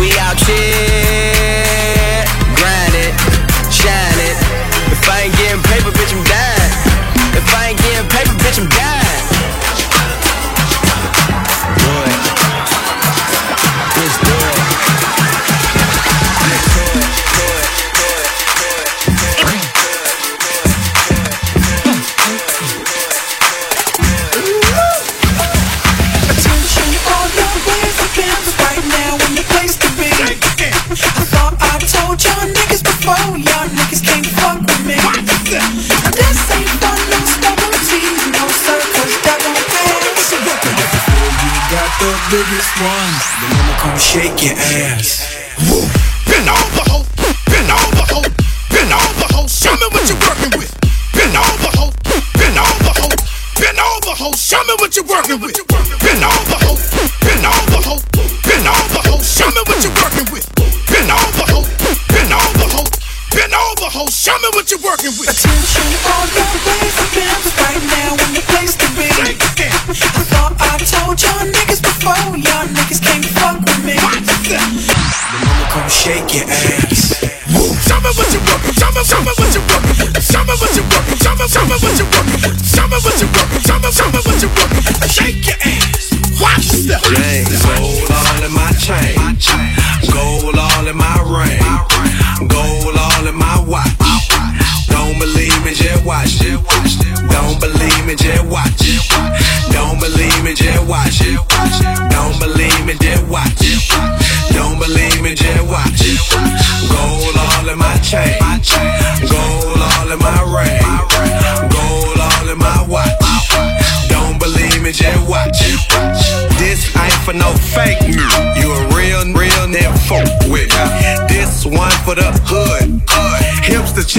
[0.00, 2.24] We out here,
[2.56, 3.12] grind it,
[3.68, 4.36] shine it.
[4.88, 6.72] If I ain't getting paper, bitch, I'm dying.
[7.36, 9.24] If I ain't getting paper, bitch, I'm dying.
[11.76, 12.20] Do it.
[14.00, 14.80] Just do it.
[44.00, 45.28] Shake your ass.
[46.24, 47.04] Bend over, ho.
[47.52, 48.20] Bend over, ho.
[48.72, 49.46] Bend over, ho.
[49.46, 50.72] Show me what you're working with.
[51.12, 51.92] Bend over, ho.
[52.40, 53.08] Bend over, ho.
[53.60, 54.32] Bend over, ho.
[54.32, 55.54] Show me what you're working with.
[56.00, 56.72] Bend over, ho.
[57.20, 57.94] Bend over, ho.
[58.48, 59.14] Bend over, ho.
[59.20, 60.48] Show me what you're working with.
[60.88, 61.60] Bend over, ho.
[62.08, 62.82] Bend over, ho.
[63.36, 64.06] Bend over, ho.
[64.08, 65.39] Show me what you're working with.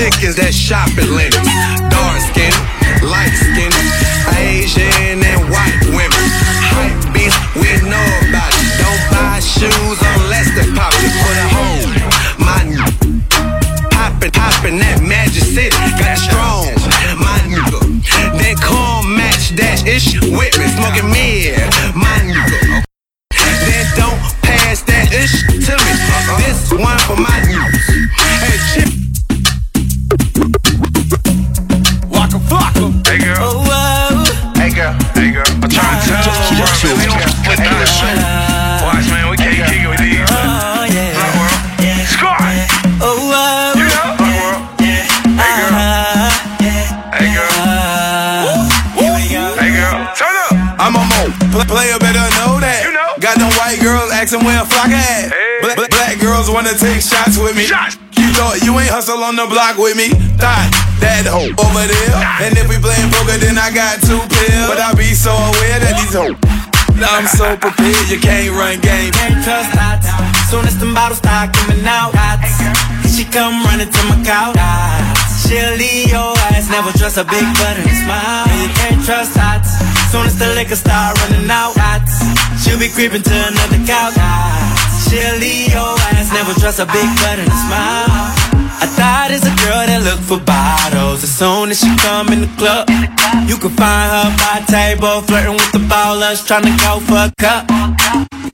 [0.02, 1.46] Chickens that shop at Lennox.
[1.94, 2.50] Dark skin,
[56.82, 57.70] take shots with me.
[57.70, 58.02] Shots.
[58.10, 60.10] Keep short, you ain't hustle on the block with me.
[60.42, 62.12] Thought that hoe over there.
[62.42, 64.66] And if we playing poker, then I got two pills.
[64.66, 66.34] But I be so aware that these hoes.
[67.02, 69.14] I'm so prepared, you can't run game.
[69.14, 70.06] Can't trust that.
[70.50, 72.14] Soon as them bottles start coming out,
[73.10, 74.58] she come running to my couch.
[75.46, 78.46] She'll leave your ass, never trust a big butt and a smile.
[78.58, 79.66] You can't trust that.
[80.14, 81.74] Soon as the liquor start running out,
[82.62, 84.14] she'll be creeping to another couch.
[84.14, 84.71] She'll
[85.20, 88.32] leave your ass, never trust a big butt and a smile.
[88.80, 91.24] I thought it's a girl that look for bottles.
[91.24, 92.88] As soon as she come in the club,
[93.48, 97.32] you can find her by table, flirting with the ballers, trying to go for a
[97.38, 97.68] cup.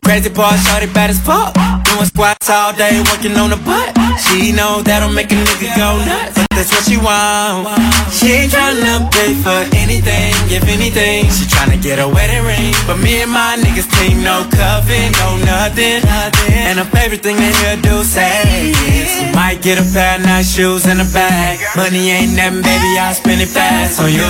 [0.03, 1.53] Crazy part, shorty bad as fuck.
[1.85, 3.96] Doing squats all day, working on the butt.
[4.15, 6.39] She know that'll make a nigga go nuts.
[6.39, 7.67] But that's what she want.
[8.09, 11.29] She ain't tryna pay for anything, if anything.
[11.29, 12.73] She tryna get a wedding ring.
[12.87, 16.01] But me and my niggas think no coven, no nothing.
[16.49, 20.49] And her favorite thing to hear do say is, might get a pair of nice
[20.55, 21.59] shoes and a bag.
[21.75, 24.25] Money ain't nothing, baby, I'll spend it fast on you.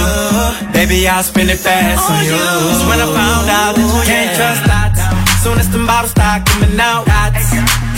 [0.73, 2.35] Baby, I'll spend it fast on you.
[2.35, 4.63] That's when I found out that you can't trust.
[5.43, 7.07] Soon as the bottles start coming out,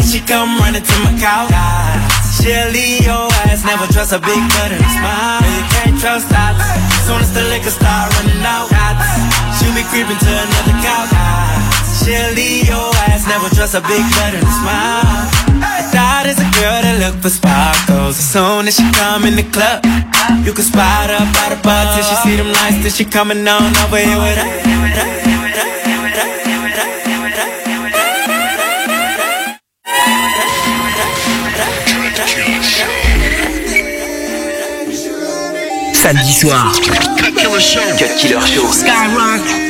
[0.10, 1.54] she come running to my couch.
[2.34, 5.46] She'll leave your ass, never trust a big butt and a smile.
[5.46, 6.58] You can't trust that.
[7.06, 8.74] Soon as the liquor start running out,
[9.62, 11.14] she'll be creeping to another couch.
[12.02, 15.30] She'll leave your ass, never trust a big butt and a smile.
[15.62, 18.18] I thought it's a girl that look for sparkles.
[18.18, 19.86] As soon as she come in the club,
[20.42, 22.82] you can spot her by the bar till she see them lights.
[22.82, 25.29] Till she coming on over here with her.
[35.94, 36.72] Samedi soir.
[37.18, 37.82] Cut Killer Show.
[37.98, 38.72] Cut Killer Show.
[38.72, 39.70] Skyrock.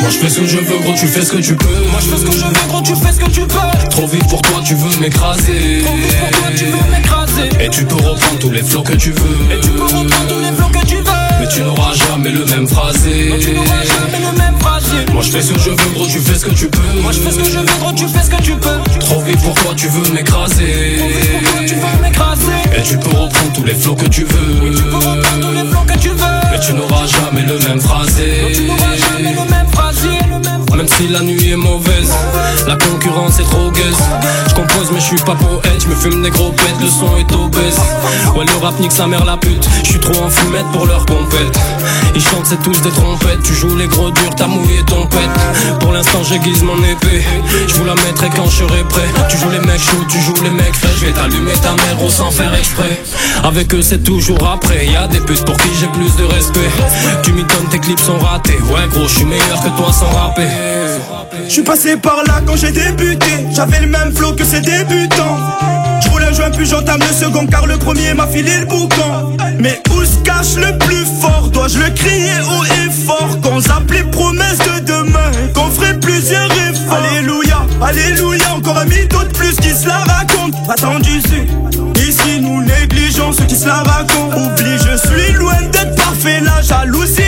[0.00, 2.00] Moi je fais ce que je veux gros tu fais ce que tu peux Moi
[2.00, 4.26] je fais ce que je veux gros tu fais ce que tu peux Trop vite
[4.28, 7.96] pour toi tu veux m'écraser Trop vite pour toi tu veux m'écraser Et tu peux
[7.96, 10.86] reprendre tous les flots que tu veux Et tu peux reprendre tous les flots que
[10.86, 10.97] tu veux
[11.58, 13.30] tu n'auras jamais le même phrasé.
[13.30, 15.12] Non tu n'auras jamais le même phrasé.
[15.12, 17.00] Moi je fais ce que je veux gros tu fais ce que tu peux.
[17.02, 18.78] Moi je fais ce que je veux gros tu fais ce que tu peux.
[19.00, 21.02] Trop vite pour toi tu veux m'écraser.
[21.66, 22.58] Tu veux m'écraser.
[22.76, 24.68] Et tu peux reprendre tous les flots que tu veux.
[24.68, 26.38] Et tu peux reprendre tous les flots que tu veux.
[26.52, 28.42] Mais tu n'auras jamais le même phrasé.
[28.42, 30.08] Non tu n'auras jamais le même phrasé
[30.76, 32.12] même si la nuit est mauvaise,
[32.66, 34.02] la concurrence est trop gaise.
[34.48, 37.16] Je compose mais je suis pas poète, je me fume des gros pètes, le son
[37.16, 37.78] est obèse.
[38.36, 41.04] Ouais le rap nique sa mère la pute, je suis trop en fumette pour leur
[41.06, 41.58] compète.
[42.14, 45.78] Ils chantent c'est tous des trompettes, tu joues les gros durs, t'as mouillé ton pète.
[45.80, 47.24] Pour l'instant j'aiguise mon épée,
[47.66, 49.08] je vous la mettrai quand je serai prêt.
[49.28, 52.04] Tu joues les mecs chauds, tu joues les mecs frais, je vais t'allumer ta mère
[52.04, 53.00] au sans faire exprès.
[53.44, 56.70] Avec eux c'est toujours après, y a des putes pour qui j'ai plus de respect.
[57.22, 60.10] Tu m'y donnes, tes clips sont ratés, ouais gros je suis meilleur que toi sans
[60.10, 60.48] rapper.
[61.46, 63.26] Je suis passé par là quand j'ai débuté.
[63.54, 65.38] J'avais le même flow que ces débutants.
[66.02, 69.32] Je un joint puis j'entame le second Car le premier m'a filé le boucan.
[69.58, 71.48] Mais où se cache le plus fort?
[71.52, 73.40] Dois-je le crier haut et fort?
[73.42, 76.98] Qu'on zappe les promesses de demain Qu'on ferait plusieurs efforts.
[76.98, 80.54] Alléluia, alléluia Encore un mytho de plus qui se la raconte.
[80.68, 81.46] Attendu su
[82.06, 86.40] Ici nous négligeons ceux qui se la racontent Oublie je suis loin d'être parfait.
[86.42, 87.27] La jalousie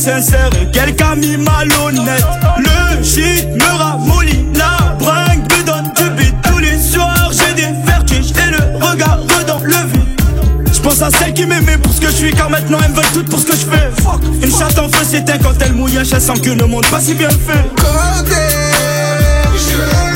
[0.00, 2.24] sincères et quelques amis malhonnêtes.
[2.58, 6.34] Le shit me ramollit, la bringue me donne du beat.
[6.42, 10.62] Tous les soirs j'ai des vertiges et le regard dans le vide.
[10.72, 12.96] Je pense à celles qui m'aimaient pour ce que je suis car maintenant elles me
[12.96, 13.90] veulent toutes pour ce que je fais.
[14.42, 17.12] Une chatte en feu s'éteint quand elle un chat sans que le monde pas si
[17.12, 17.68] bien fait.
[19.54, 20.09] Je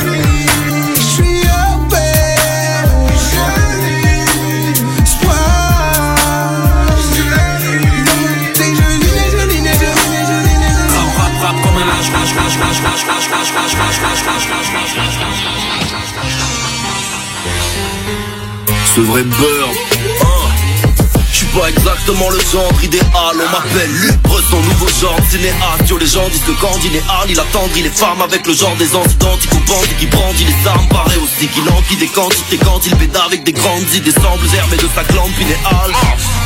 [18.95, 19.94] Ce vrai beurre.
[21.55, 23.05] Pas exactement le genre idéal.
[23.15, 25.87] On m'appelle Lubre, son nouveau genre cinéaste.
[25.87, 28.53] Yo les gens disent que quand il est hal Il attendrit les femmes avec le
[28.53, 32.07] genre des incidents Qui compense et qui brandit les armes Paraît aussi qu'il enquille des
[32.07, 32.57] quantités.
[32.57, 35.93] Quand il pédale avec des grandes idées Semble germer de sa glande pinéale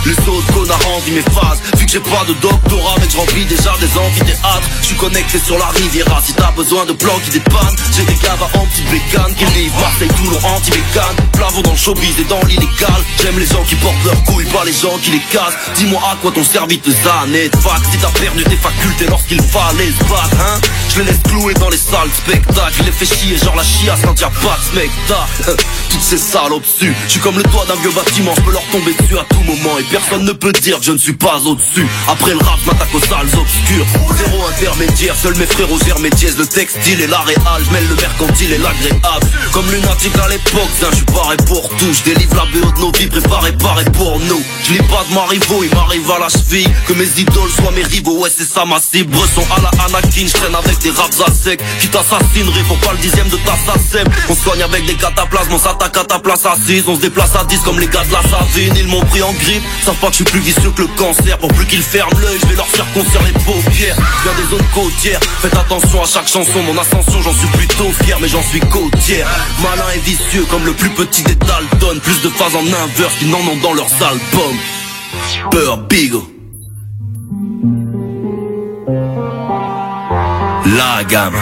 [0.06, 1.58] Les autres connards envient mes phases.
[1.78, 4.70] Vu que j'ai pas de doctorat Mais je remplis déjà des amphithéâtres.
[4.82, 8.20] Je suis connecté sur la Riviera Si t'as besoin de plans qui dépannent J'ai des
[8.30, 13.02] à anti-bécane Qui livrent Marseille, Toulon, anti-bécane Plavo dans le showbiz et dans l'illégal.
[13.24, 15.54] J'aime les gens qui portent leurs couilles Pas les gens qui les casse.
[15.76, 19.92] Dis-moi à quoi t'ont servi tes années fac Si t'as perdu tes facultés lorsqu'il fallait
[19.92, 20.60] se battre hein.
[20.90, 22.84] Je les laisse clouer dans les salles spectacle.
[22.86, 25.64] Les fais chier genre la chiasse quand y'a pas de spectacle.
[25.90, 28.34] Toutes ces salopes su Je suis comme le toit d'un vieux bâtiment.
[28.36, 30.92] Je peux leur tomber dessus à tout moment Et personne ne peut dire que je
[30.92, 31.88] ne suis pas au-dessus.
[32.08, 33.86] Après le rap m'attaque aux salles obscures.
[34.18, 37.96] Zéro intermédiaire Seuls mes frères aux hermétiès Le textile et la réal Je mêle le
[37.96, 39.28] mercantile et l'agréable.
[39.52, 41.94] Comme lunatique à l'époque Je suis paré pour tout.
[41.94, 44.44] Je délivre la BO de nos vies Préparé paré pour nous.
[44.64, 48.20] Je pas de Marivaux Il m'arrive à la cheville Que mes idoles soient mes rivaux
[48.20, 49.16] Ouais c'est ça ma cible.
[49.16, 51.62] Bresson à la Anakin traîne avec des raps à sec.
[51.80, 54.08] Qui t'assassineraient pour pas le dixième de ta sacem.
[54.30, 56.84] On soigne avec des cataplasmes On s'attaque à ta place assise.
[56.88, 58.74] On se déplace à 10 comme les gars de la Savine.
[58.76, 61.38] Ils m'ont pris en grippe Savent pas que je suis plus vicieux que le cancer.
[61.38, 63.96] Pour plus qu'ils ferment l'œil Je vais leur faire concert les paupières.
[64.24, 66.64] Viens des zones côtières Faites attention à chaque chanson.
[66.64, 69.28] Mon ascension j'en suis plutôt fier Mais j'en suis côtière.
[69.62, 72.00] Malin et vicieux comme le plus petit des Dalton.
[72.02, 74.58] Plus de phases en inverse qu'ils n'en ont dans leurs albums
[75.52, 76.24] Peur Bigo
[80.66, 81.36] La gamme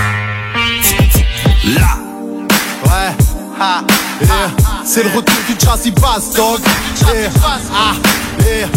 [1.75, 1.97] La
[2.85, 3.13] Ouais,
[3.59, 3.83] ha,
[4.21, 4.29] yeah.
[4.85, 6.59] c'est le retour du jazzy bass, dog.
[7.13, 7.29] Yeah,
[7.73, 7.93] ah,
[8.45, 8.67] yeah.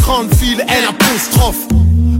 [0.00, 1.68] Grande ville, L apostrophe.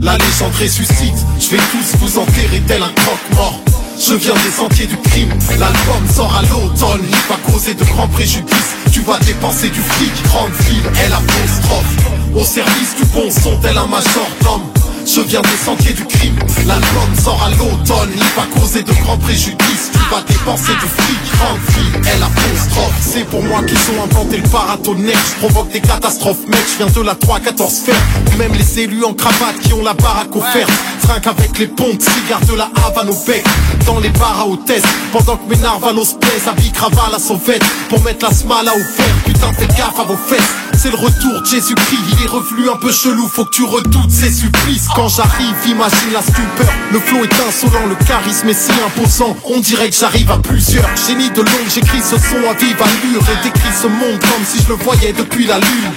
[0.01, 3.59] La légende ressuscite, je vais tous vous enterrer tel un croque-mort.
[3.99, 5.29] Je viens des sentiers du crime,
[5.59, 8.75] l'album sort à l'automne, il va causer de grands préjudices.
[8.93, 11.95] Tu vas dépenser du fric, grande ville, L apostrophe.
[12.35, 14.76] Au service du bon son, tel un majordome.
[15.17, 16.35] Je viens des sentiers du crime,
[16.67, 19.89] l'album sort à l'automne, il va causer de grands préjudices.
[19.91, 22.93] Tu vas dépenser du fric, grande ville, L apostrophe.
[23.01, 26.93] C'est pour moi qu'ils ont inventé le paratonnerre, je provoque des catastrophes, mec, je viens
[26.93, 27.95] de la 3-14 fer.
[28.37, 30.71] Même les élus en cravate qui ont la baraque offerte,
[31.01, 33.43] trinquent avec les pompes, cigares de la Havane au bec,
[33.87, 38.03] dans les bars à hôtesse, pendant que mes narvalos pèsent, habillent cravate à sauvette, pour
[38.03, 40.66] mettre la smala au fer, putain faites gaffe à vos fesses.
[40.79, 44.11] C'est le retour de Jésus-Christ, il est revenu un peu chelou, faut que tu redoutes
[44.11, 44.85] ses supplices.
[44.95, 49.59] Quand j'arrive, imagine la stupeur, le flow est insolent, le charisme est si imposant, on
[49.59, 50.87] dirait que j'arrive à plusieurs.
[51.07, 54.63] Génie de l'ombre, j'écris ce son à vive allure et décris ce monde comme si
[54.63, 55.91] je le voyais depuis la lune.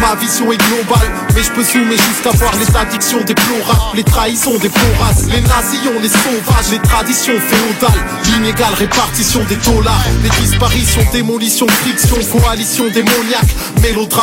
[0.00, 4.58] Ma vision est globale, mais je peux zoomer jusqu'à voir les addictions déplorables, les trahisons
[4.58, 11.02] des races, les nazillons, les sauvages, les traditions féodales, l'inégale répartition des dollars, les disparitions,
[11.12, 13.54] démolitions, friction, coalition démoniaque,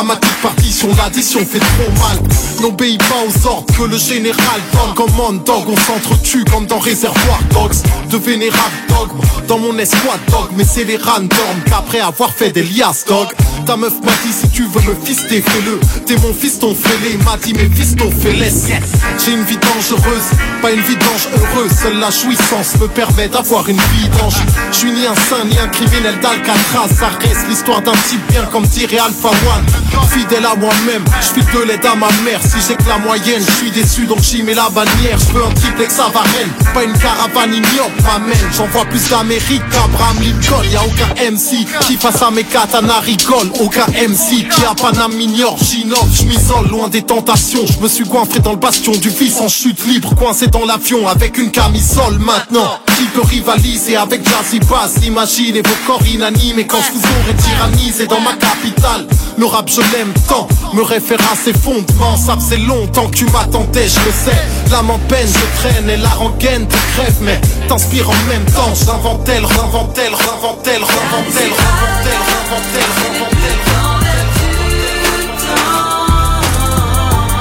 [0.03, 2.17] mélodramatique partition, l'addition fait trop mal.
[2.61, 7.39] N'obéis pas aux ordres que le général donne, commande dog, on s'entretue comme dans Réservoir
[7.51, 7.75] Dogs,
[8.09, 11.29] de vénérables dogmes, dans mon escouade dog, mais c'est les random
[11.65, 13.27] qu'après avoir fait des liasses dog,
[13.65, 17.37] ta meuf m'a dit si tu veux me fister, fais-le, t'es mon fiston fêlé, m'a
[17.37, 18.51] dit mes fistons fais-les.
[19.23, 20.29] J'ai une vie dangereuse,
[20.61, 24.35] pas une vie d'ange heureuse, seule la jouissance me permet d'avoir une vie d'ange.
[24.71, 28.43] Je suis ni un saint ni un criminel d'Alcatraz, ça reste l'histoire d'un type bien
[28.51, 29.65] comme dirait Alpha One.
[30.13, 33.43] Fidèle à moi-même, je suis de l'aide à ma mère, si j'ai que la moyenne,
[33.45, 36.83] je suis déçu donc j'y mets la bannière, je veux un triplex à Varenne, pas
[36.83, 41.97] une caravane ignoble m'amène, j'en vois plus d'Amérique qu'Abraham Lincoln, y a aucun MC qui
[41.97, 46.89] face à mes katanas rigole, aucun MC qui a Paname m'ignore, j'innove, je m'isole loin
[46.89, 50.47] des tentations, je me suis goinfré dans le bastion du vice en chute libre, coincé
[50.47, 52.19] dans l'avion avec une camisole.
[52.19, 52.79] Maintenant.
[52.97, 55.03] Qui peut rivaliser avec Jazzy Bass?
[55.03, 59.07] Imaginez vos corps inanimés quand je vous aurais tyrannisé dans ma capitale
[59.37, 63.25] Le rap je l'aime tant, me réfère à ses fondements Ça faisait longtemps que tu
[63.25, 64.41] m'attendais, je le sais.
[64.71, 68.73] L'âme en peine, je traîne et la rengaine te crève Mais t'inspire en même temps,
[68.73, 73.33] j'invente elle, réinvente elle, réinvente elle, réinvente elle, réinvente elle, réinvente elle, réinvente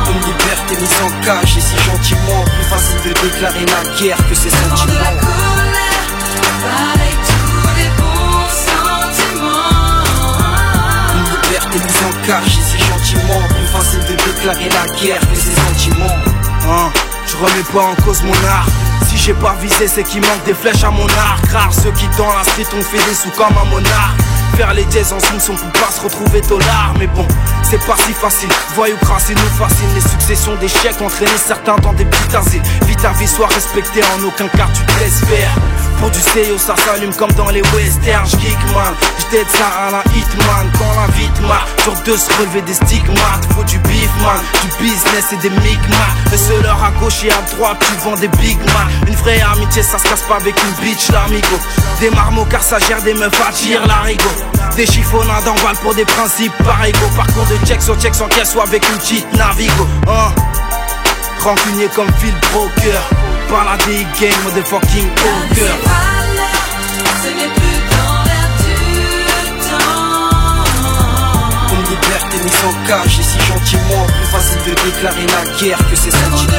[0.08, 1.10] Une liberté mise en
[1.42, 5.41] et si gentiment Plus facile de déclarer la guerre que ses sentiments
[12.40, 16.16] si gentiment Plus facile de déclarer la guerre que ses sentiments
[16.68, 16.92] Hein,
[17.26, 18.66] Je remets pas en cause mon art
[19.08, 21.46] si j'ai pas visé, c'est qu'il manque des flèches à mon arc.
[21.52, 24.18] Rare ceux qui dans la street ont fait des sous comme un monarque.
[24.56, 26.94] Faire les jazz en fonction pour pas se retrouver dollars.
[26.98, 27.26] Mais bon,
[27.62, 28.50] c'est pas si facile.
[28.74, 29.88] Voyou crasser nous fascine.
[29.94, 32.62] Les successions d'échecs entraîner certains dans des petits asiles.
[32.86, 35.50] Vite ta vie soit respectée, en aucun cas tu te laisses faire.
[35.98, 38.26] Pour du CEO, ça s'allume comme dans les westerns.
[38.26, 40.70] J'geek man, j't'aide ça à la hitman.
[40.78, 43.46] Quand la vite marre, dur de se relever des stigmates.
[43.54, 46.30] Faut du beef man, du business et des micmacs.
[46.30, 48.88] Le seul à gauche et à droite, tu vends des big man.
[49.06, 51.58] Une vraie amitié, ça se casse pas avec une bitch, l'amigo.
[52.00, 54.41] Des marmots car ça gère des meufs attirent l'arigot.
[54.76, 56.98] Des chiffonnades en balle pour des principes par ego.
[57.16, 59.86] Parcours de check sur check sans caisse ou avec une petite navigo.
[60.08, 60.32] Hein.
[61.40, 63.02] Rancunier comme Phil Broker.
[63.48, 65.76] Par la day game, motherfucking poker.
[71.72, 75.96] Une liberté mis en cage et si gentiment Plus facile de déclarer la guerre que
[75.96, 76.58] ces sentiments de la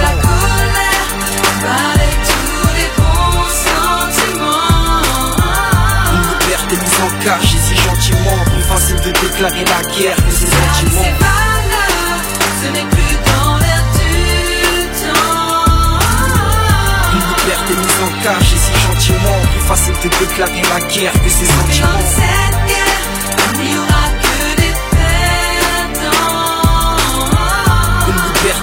[7.04, 10.46] liberté mise en cage et si gentiment Plus facile de déclarer la guerre que ces
[10.48, 11.24] sentiments
[12.62, 15.66] ce n'est plus dans l'air du temps.
[17.12, 19.40] Une liberté mise en cage et si gentiment.
[19.52, 23.93] Plus facile de déclarer la guerre que Dans sentiments cette guerre,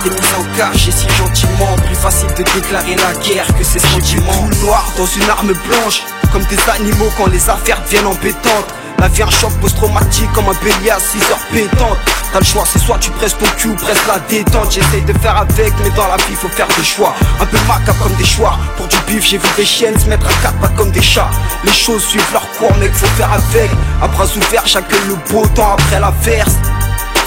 [0.05, 4.49] Liberté mise en si gentiment Plus facile de déclarer la guerre que ces sentiments.
[4.51, 6.03] Tout noir dans une arme blanche
[6.33, 8.75] Comme des animaux quand les affaires deviennent embêtantes.
[8.99, 11.99] La vie un choc post-traumatique comme un bélier à 6 heures pétantes.
[12.33, 14.73] T'as le choix, c'est soit tu presses ton cul ou presses la détente.
[14.73, 17.15] J'essaye de faire avec, mais dans la vie faut faire des choix.
[17.41, 18.59] Un peu macabre comme des choix.
[18.77, 21.31] Pour du bif, j'ai vu des chiennes se mettre à quatre pattes comme des chats.
[21.65, 23.71] Les choses suivent leur cours, mec, faut faire avec.
[24.03, 26.57] À bras ouverts, j'accueille le beau temps après la verse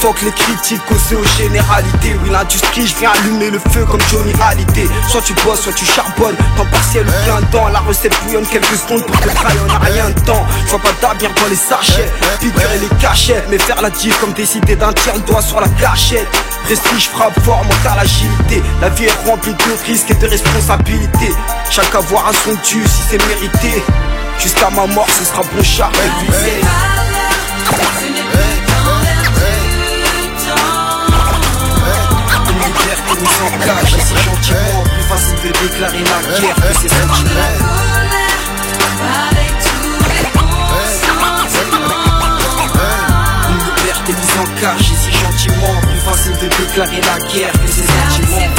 [0.03, 4.33] Fuck les critiques causées aux généralités Oui l'industrie je viens allumer le feu comme Johnny
[4.33, 4.89] Hallyday.
[5.07, 6.35] Soit tu bosses soit tu charbonnes.
[6.57, 9.79] Temps partiel ou plein temps La recette bouillonne quelques secondes pour te trahir on a
[9.79, 12.11] rien de temps Je vois pas d'abir dans les sachets
[12.41, 15.69] Piquer les cachets Mais faire la diff comme décider d'un tir le doigt sur la
[15.69, 16.27] gâchette
[16.65, 18.61] Prestige frappe fort mental agilité.
[18.81, 21.33] La vie est remplie de risques et de responsabilités.
[21.69, 23.83] Chaque avoir a son dû si c'est mérité.
[24.39, 25.91] Jusqu'à ma mort ce sera bon char
[33.23, 37.43] nous sans cache Et c'est gentiment plus facile de déclarer la guerre que ses sentiments
[44.05, 48.53] et vous en cachez si gentiment Plus facile de déclarer la guerre que ces sentiments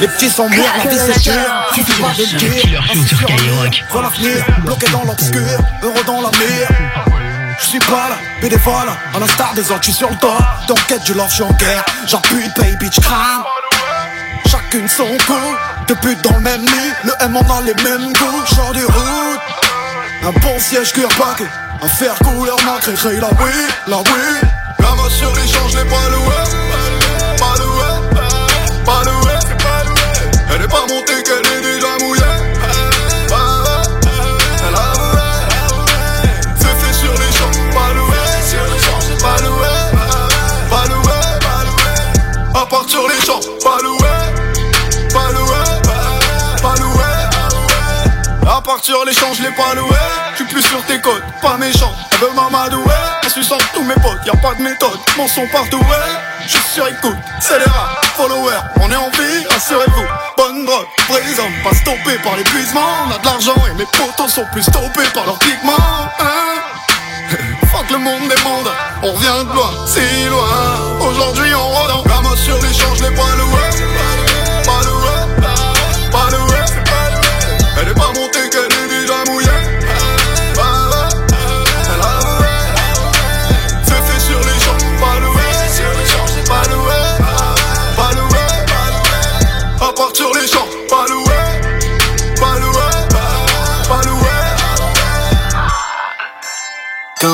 [0.00, 1.32] les petits sont mûrs, la vie c'est sûr
[1.74, 6.30] Suffit pas de le dire, sur Skyrock Voilà l'avenir, bloqué dans l'obscur Heureux dans la
[6.30, 6.91] mer
[7.62, 11.02] je suis pas là, bénévole, à l'instar des autres, je sur le toit Dans quête
[11.04, 13.44] du love, je en guerre, j'en pue, baby, je crame.
[14.46, 15.56] Chacune son coup,
[15.88, 18.84] deux putes dans le même lit Le M on a les mêmes goûts, genre du
[18.84, 19.40] route
[20.24, 21.48] Un bon siège cuir paquet,
[21.82, 23.52] un fer couleur nacré Crée la oui,
[23.86, 24.48] la oui
[24.78, 26.34] La main sur l'échange, l'ai pas loué.
[27.38, 28.44] Pas loué,
[28.84, 29.32] pas loué.
[30.54, 32.21] Elle est pas montée qu'elle est déjà mouillée
[43.62, 43.98] pas loué
[45.12, 45.56] Pas loué,
[46.62, 47.02] pas loué
[48.44, 49.96] à part sur l'échange, l'ai pas loué.
[50.34, 51.94] J'suis plus sur tes côtes, pas méchant.
[52.12, 52.92] Elle veut m'amadouer.
[53.22, 54.98] Elle suit sans tous mes potes, y'a pas de méthode.
[55.16, 56.12] Mon son partout, ouais.
[56.46, 58.60] J'suis sur écoute, c'est les rats, followers.
[58.80, 60.06] On est en vie, rassurez-vous.
[60.36, 62.80] Bonne drogue, prison, pas stoppé par l'épuisement.
[63.06, 65.72] On a de l'argent et mes potos sont plus stoppés par leurs pigments.
[66.20, 66.42] Hein
[67.86, 68.70] que le monde est monde.
[69.02, 71.08] On vient de loin, si loin.
[71.08, 74.11] Aujourd'hui on rôde en Ramos sur l'échange, les points loués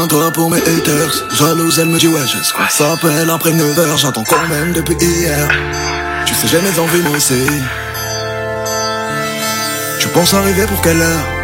[0.09, 2.39] Pour mes haters, jalouse elle me dit ouais je
[2.73, 5.49] s'appelle après 9h, j'entends quand même depuis hier.
[6.25, 7.47] Tu sais j'ai mes envies moi aussi
[10.01, 11.38] Tu penses arriver pour quelle heure?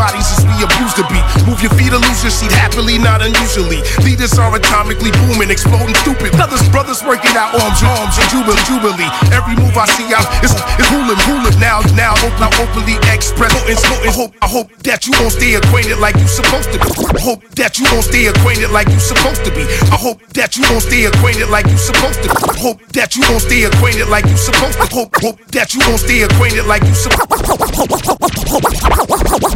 [0.00, 1.20] Bodies as we abuse the beat.
[1.44, 3.84] Move your feet or lose your seat happily, not unusually.
[4.00, 6.32] Leaders are atomically booming, exploding stupid.
[6.40, 9.12] Brothers, brothers working out arms, arms, and jubilee, jubilee.
[9.28, 11.52] Every move I see out is is hooling, hooling.
[11.60, 13.52] Now, now, hope now openly express.
[13.68, 13.84] It's,
[14.16, 16.88] hope, I hope that you won't stay acquainted like you supposed to be.
[17.20, 19.68] Hope that you won't stay acquainted like you supposed to be.
[19.92, 22.40] I hope that you won't stay acquainted like you supposed to be.
[22.56, 24.88] Hope that you won't stay acquainted like you supposed to.
[24.88, 28.96] Hope, hope that you won't stay acquainted like you supposed.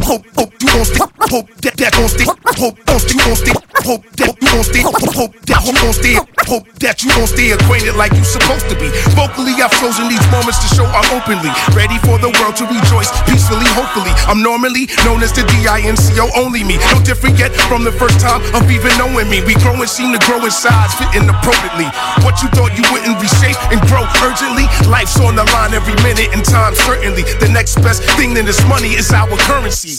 [0.05, 0.99] Hope, hope, you won't stay.
[0.99, 2.25] Hope that that won't stay.
[2.25, 3.74] Hope, hope you won't stay.
[3.83, 4.83] Hope that you won't stay.
[4.85, 6.15] Hope that you won't stay.
[6.45, 8.87] Hope that you won't stay acquainted like you supposed to be.
[9.17, 13.09] Vocally, I've chosen these moments to show I'm openly ready for the world to rejoice
[13.25, 13.65] peacefully.
[13.73, 16.77] Hopefully, I'm normally known as the D-I-N-C-O only me.
[16.93, 19.41] No different yet from the first time of even knowing me.
[19.41, 21.89] We grow and seem to grow in size, fitting appropriately.
[22.21, 24.69] What you thought you wouldn't reshape and grow urgently.
[24.85, 27.25] Life's on the line every minute and time certainly.
[27.41, 29.89] The next best thing than this money is our currency.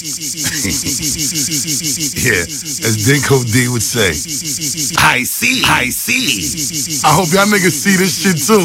[2.23, 4.10] Yeah, as Dinco would say.
[4.98, 6.43] I see, I see.
[7.05, 8.62] I hope y'all niggas see this shit too.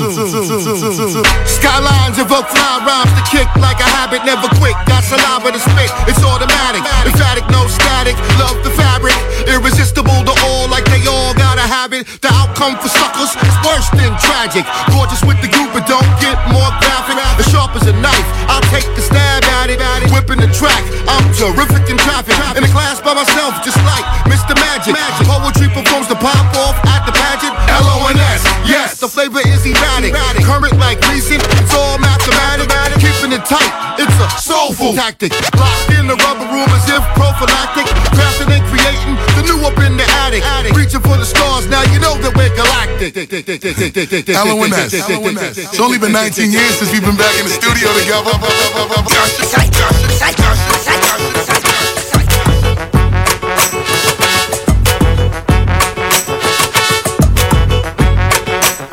[1.47, 4.75] Skylines evoke fly rhymes to kick like a habit, never quick.
[4.85, 6.83] Got saliva to spit, it's automatic.
[7.05, 8.15] Emphatic, no static.
[8.37, 9.15] Love the fabric,
[9.47, 12.07] irresistible to all, like they all gotta have it.
[12.21, 14.65] The outcome for suckers is worse than tragic.
[14.91, 17.17] Gorgeous with the group, but don't get more graphic.
[17.39, 19.79] As sharp as a knife, I'll take the stab at it.
[20.11, 22.35] Whipping the track, I'm terrific in traffic.
[22.57, 24.50] In a class by myself, just like Mr.
[24.71, 24.95] Magic.
[25.27, 27.51] Poetry performs the pop off at the pageant.
[27.67, 30.15] L-O-N-S, yes, the flavor is erratic.
[30.47, 32.71] Current like recent, it's all mathematic.
[33.03, 33.67] Keeping it tight,
[33.99, 35.35] it's a soulful tactic.
[35.59, 37.83] Locked in the rubber room as if prophylactic.
[38.15, 40.39] Crafting and creating the new up in the attic.
[40.71, 43.11] Reaching for the stars, now you know that we're galactic.
[43.11, 44.71] LONS.
[45.67, 48.31] It's only been 19 years since we've been back in the studio together.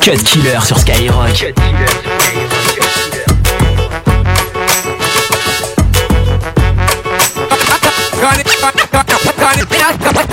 [0.00, 1.32] Cut Killer sur Skyrock.
[1.36, 2.08] Cut Killer sur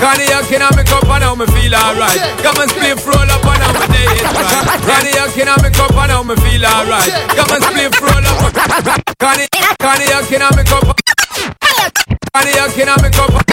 [0.06, 2.20] Cognac in my cup and now me feel alright.
[2.42, 4.80] Come and split roll up and now my day is right.
[4.86, 7.10] Cognac in my cup and now me feel alright.
[7.34, 8.52] Come and split roll up.
[9.18, 9.54] Cognac
[10.32, 10.96] in my cup.
[12.32, 13.45] Cognac in my cup.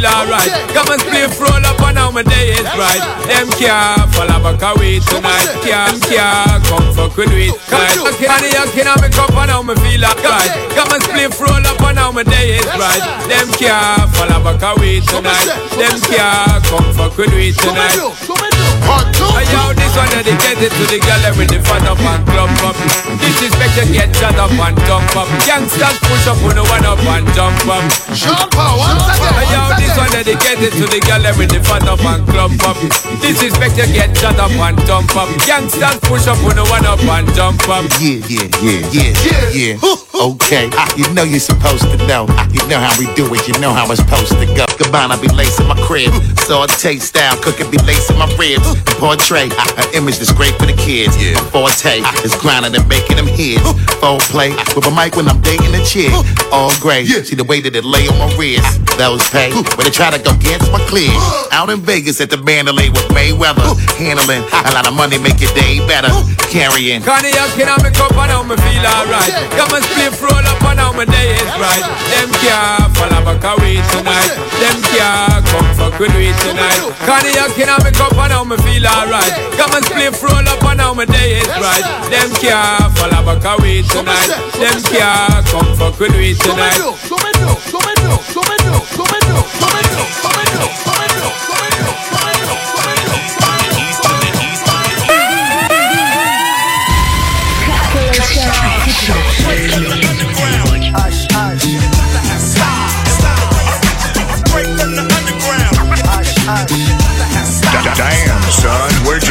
[0.00, 0.50] Feel alright.
[0.72, 3.02] Come and split roll up and now my day is bright.
[3.28, 5.48] Them can't fall back away tonight.
[5.62, 7.96] Can't, can't come fuck with we tonight.
[8.20, 10.50] Cognac in my cup and now me feel alright.
[10.72, 13.02] Come and split roll up and now my day is bright.
[13.28, 15.48] Them can't fall back away tonight.
[15.76, 18.59] Them can't come fuck with we tonight.
[18.84, 22.76] Hey, yo, this one dedicated to the girl with the fat up and clump up.
[23.20, 25.28] Disrespect you get shut up and jump up.
[25.46, 27.84] Youngsters push up on the one up and jump up.
[28.12, 29.34] Jump up, once again.
[29.36, 32.76] Hey, yo, this one dedicated to the girl with the fat up and clump up.
[33.20, 35.28] Disrespect you get shut up and jump up.
[35.46, 37.84] Youngsters push up on the one up and jump up.
[38.00, 39.74] Yeah, yeah, yeah, yeah, yeah.
[40.20, 42.28] Okay, you know you're supposed to know.
[42.52, 43.46] You know how we do it.
[43.48, 44.69] You know how it's supposed to go.
[44.80, 46.08] Combine, I be lacing my crib.
[46.40, 48.64] Saute style, cooking be lacing my ribs.
[48.88, 51.20] The portrait, an image that's great for the kids.
[51.20, 51.36] Yeah.
[51.52, 53.60] Forte is grinding and making them hits.
[54.00, 56.08] Full play with a mic when I'm dating a chick.
[56.48, 57.12] All great.
[57.28, 58.80] See the way that it lay on my wrist.
[58.96, 61.12] Those pay when they try to go against my clear.
[61.52, 63.76] Out in Vegas at the Mandalay with Mayweather.
[64.00, 66.08] Handling a lot of money, make your day better.
[66.48, 67.04] Carrying.
[67.04, 69.28] Cognac in my cup and now me feel alright.
[69.60, 71.84] Come and split roll up and now my day is bright.
[72.16, 74.32] Them can't fall back away tonight.
[74.70, 76.78] Them can't come fuck with we tonight.
[77.02, 79.34] Cognac in my cup and now me feel alright.
[79.58, 81.82] Come and split roll up and now my day is bright.
[82.06, 84.30] Them can't fall back away tonight.
[84.54, 86.78] Them can't come fuck with we tonight.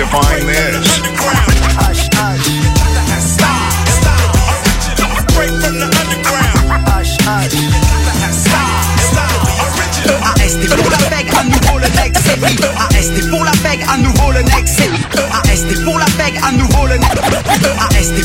[0.09, 1.01] finance.
[1.89, 2.09] Hush,
[10.77, 12.23] pour la PEG, à nouveau le next.
[12.25, 12.39] C'est.
[12.99, 14.81] EAST pour la PEG, à nouveau le next.
[15.83, 16.87] Pour la PEG, à nouveau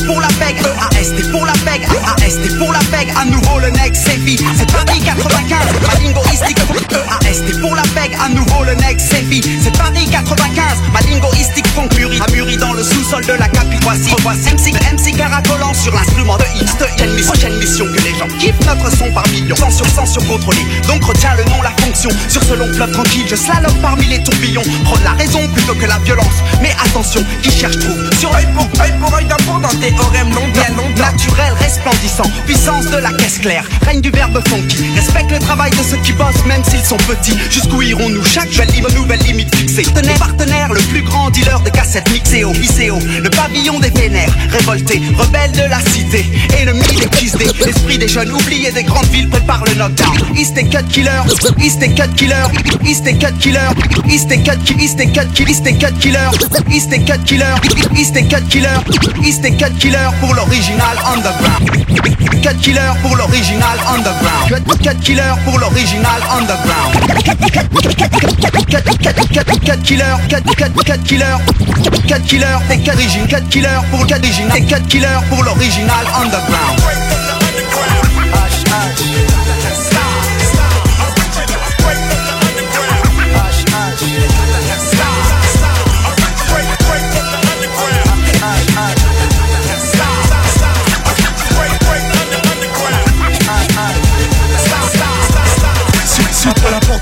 [0.05, 0.57] pour la PEG,
[0.97, 1.53] EAST pour la
[2.59, 2.79] pour la
[3.19, 4.03] à nouveau le next.
[4.05, 4.19] C'est.
[4.57, 6.21] C'est Paris 95, ma lingo.
[6.31, 9.07] EAST pour la à nouveau le next.
[9.09, 9.25] C'est.
[9.63, 10.99] C'est Paris 95, ma.
[11.77, 13.79] A mûri dans le sous-sol de la capitale.
[13.81, 16.71] Voici, voici MC, MC caracolant sur l'instrument de X.
[17.03, 19.57] Une mission, une mission que les gens kiffent notre son par millions.
[19.57, 20.65] Censure, censure contrôlée.
[20.87, 22.09] Donc retiens le nom, la fonction.
[22.29, 24.61] Sur ce long fleuve tranquille, je slalom parmi les tourbillons.
[24.85, 26.35] Prends la raison plutôt que la violence.
[26.61, 28.09] Mais attention, qui cherche trouve.
[28.19, 30.89] Sur œil pour œil pour œil d'abord dans tes longs, bien longs.
[30.95, 32.29] Naturel, resplendissant.
[32.45, 33.65] Puissance de la caisse claire.
[33.85, 34.77] Règne du verbe funky.
[34.95, 37.37] Respecte le travail de ceux qui bossent, même s'ils sont petits.
[37.51, 38.23] Jusqu'où irons-nous?
[38.23, 39.83] Chaque nouvelle lim- nouvelle limite fixée.
[39.83, 42.53] Partenaire, partenaire, le plus grand dealer de cassettes mixées au.
[43.21, 46.25] Le pavillon des vénères, révolté, rebelle de la cité.
[46.59, 50.17] Ennemi des des l'esprit des jeunes oubliés des grandes villes prépare le knockdown.
[50.35, 50.77] East et cut
[51.59, 52.03] East et cut
[52.85, 53.27] East et cut
[54.07, 55.93] East et cut East et cut East et cut
[56.69, 57.35] East et cut
[57.95, 58.25] East et
[59.23, 59.45] East
[60.21, 61.69] pour l'original underground.
[62.41, 64.45] Cut killer pour l'original underground.
[65.01, 66.93] Killer pour l'original underground.
[69.65, 71.37] Cut, killer, cut killer,
[72.07, 76.05] cut killer, et cut origin, cut killer pour cut original, et cut killer pour l'original
[76.21, 76.79] underground.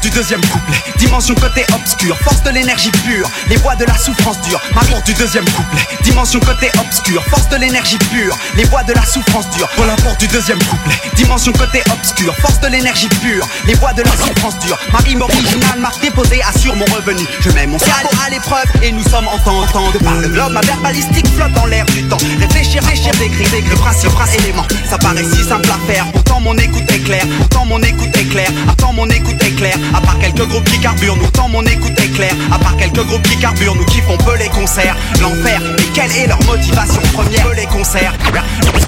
[0.03, 4.41] Du deuxième couplet, dimension côté obscur, force de l'énergie pure, les voix de la souffrance
[4.41, 4.59] dure.
[4.75, 8.91] Ma porte du deuxième couplet, dimension côté obscur, force de l'énergie pure, les voix de
[8.91, 9.69] la souffrance dure.
[9.69, 13.93] Pour la porte du deuxième couplet, dimension côté obscur, force de l'énergie pure, les voix
[13.93, 14.77] de la souffrance dure.
[14.91, 17.25] Ma rime originale, marque déposée assure mon revenu.
[17.39, 20.15] Je mets mon cerveau à l'épreuve et nous sommes en temps, en temps de par
[20.15, 20.51] le globe.
[20.51, 22.17] Ma verbalistique flotte dans l'air du temps.
[22.41, 24.65] Réfléchir, réfléchir, décrire, décrire, principe, principe, élément.
[24.89, 28.29] Ça paraît si simple à faire, pourtant mon écoute est claire, pourtant mon écoute est
[28.29, 29.77] claire, attends mon écoute est claire.
[29.93, 32.35] À part quelques groupes qui carburent, nous tant mon écoute est claire.
[32.51, 34.95] À part quelques groupes qui carburent, nous kiffons peu les concerts.
[35.21, 38.13] L'enfer, mais quelle est leur motivation première Peu les concerts.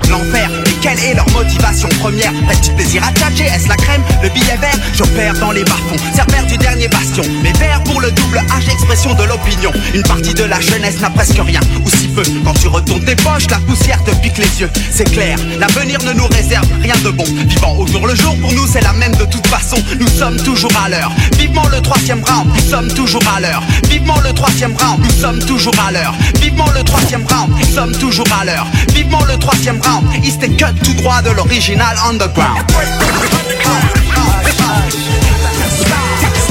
[0.10, 4.30] L'enfer, mais quelle est leur motivation première Petit plaisir à tchatcher, est-ce la crème Le
[4.30, 5.98] billet vert, j'opère dans les bas-fonds.
[6.16, 7.24] Cerbère du dernier bastion.
[7.44, 9.72] Mais vert pour le double H, expression de l'opinion.
[9.94, 12.24] Une partie de la jeunesse n'a presque rien, ou si peu.
[12.44, 14.70] Quand tu retournes tes poches, la poussière te pique les yeux.
[14.92, 17.26] C'est clair, l'avenir ne nous réserve rien de bon.
[17.48, 19.78] Vivant au jour le jour, pour nous c'est la même de toute façon.
[20.00, 20.95] Nous sommes toujours à l'heure.
[21.38, 23.62] Vivement le troisième round, nous sommes toujours à l'heure.
[23.90, 26.14] Vivement le troisième round, nous sommes toujours à l'heure.
[26.42, 28.68] Vivement le troisième round, nous sommes toujours à l'heure.
[28.94, 32.60] Vivement le troisième round, East est cut tout droit de l'original underground.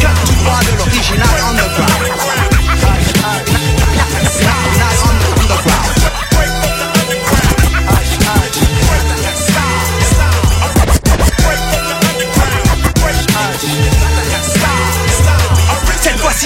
[0.00, 2.43] Cut tout droit de l'original underground.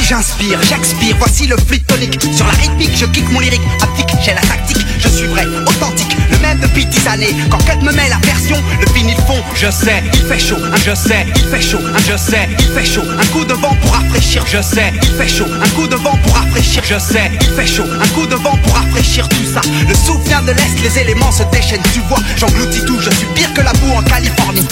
[0.09, 4.33] J'inspire, j'expire, voici le fluide tonique Sur la rythmique, je kick mon lyrique, applique, j'ai
[4.33, 8.09] la tactique Je suis vrai, authentique, le même depuis dix années Quand Cut me met
[8.09, 11.61] la version, le vinyle fond Je sais, il fait chaud, un je sais, il fait
[11.61, 14.93] chaud, un je sais, il fait chaud Un coup de vent pour rafraîchir, je sais,
[15.03, 18.09] il fait chaud Un coup de vent pour rafraîchir, je sais, il fait chaud Un
[18.09, 21.83] coup de vent pour rafraîchir tout ça Le vient de l'Est, les éléments se déchaînent
[21.93, 24.67] Tu vois, j'engloutis tout, je suis pire que la boue en Californie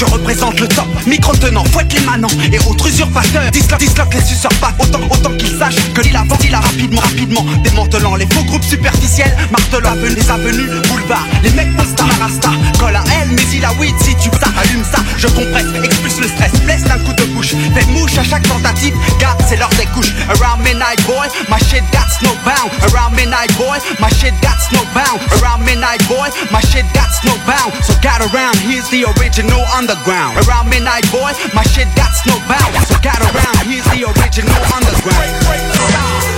[0.00, 0.86] Je représente le top.
[1.06, 2.30] Micro tenant, fouette les manants.
[2.50, 6.54] Et autres usurpateurs Disloque, disloque les usurpateurs Autant, autant qu'ils sachent que l'île avance, il
[6.54, 9.36] a rapidement, rapidement Démantelant les faux groupes superficiels.
[9.50, 12.50] Martelant les avenues, boulevards Les mecs la rasta.
[12.78, 13.94] Colle à elle, mais il a weed.
[14.00, 17.54] Si tu ça, allume ça, je compresse Expulse le stress, blesse d'un coup de bouche.
[17.74, 20.14] Fais mouche à chaque tentative, garde c'est l'heure des couches.
[20.28, 22.70] Around midnight boy, my shit got snowbound.
[22.90, 25.20] Around midnight boy, my shit got snowbound.
[25.40, 27.72] Around midnight boy, my shit got snowbound.
[27.84, 30.38] So got around, here's the original underground.
[30.46, 36.29] Around midnight boy, my shit got snowbound So got around, here's the original underground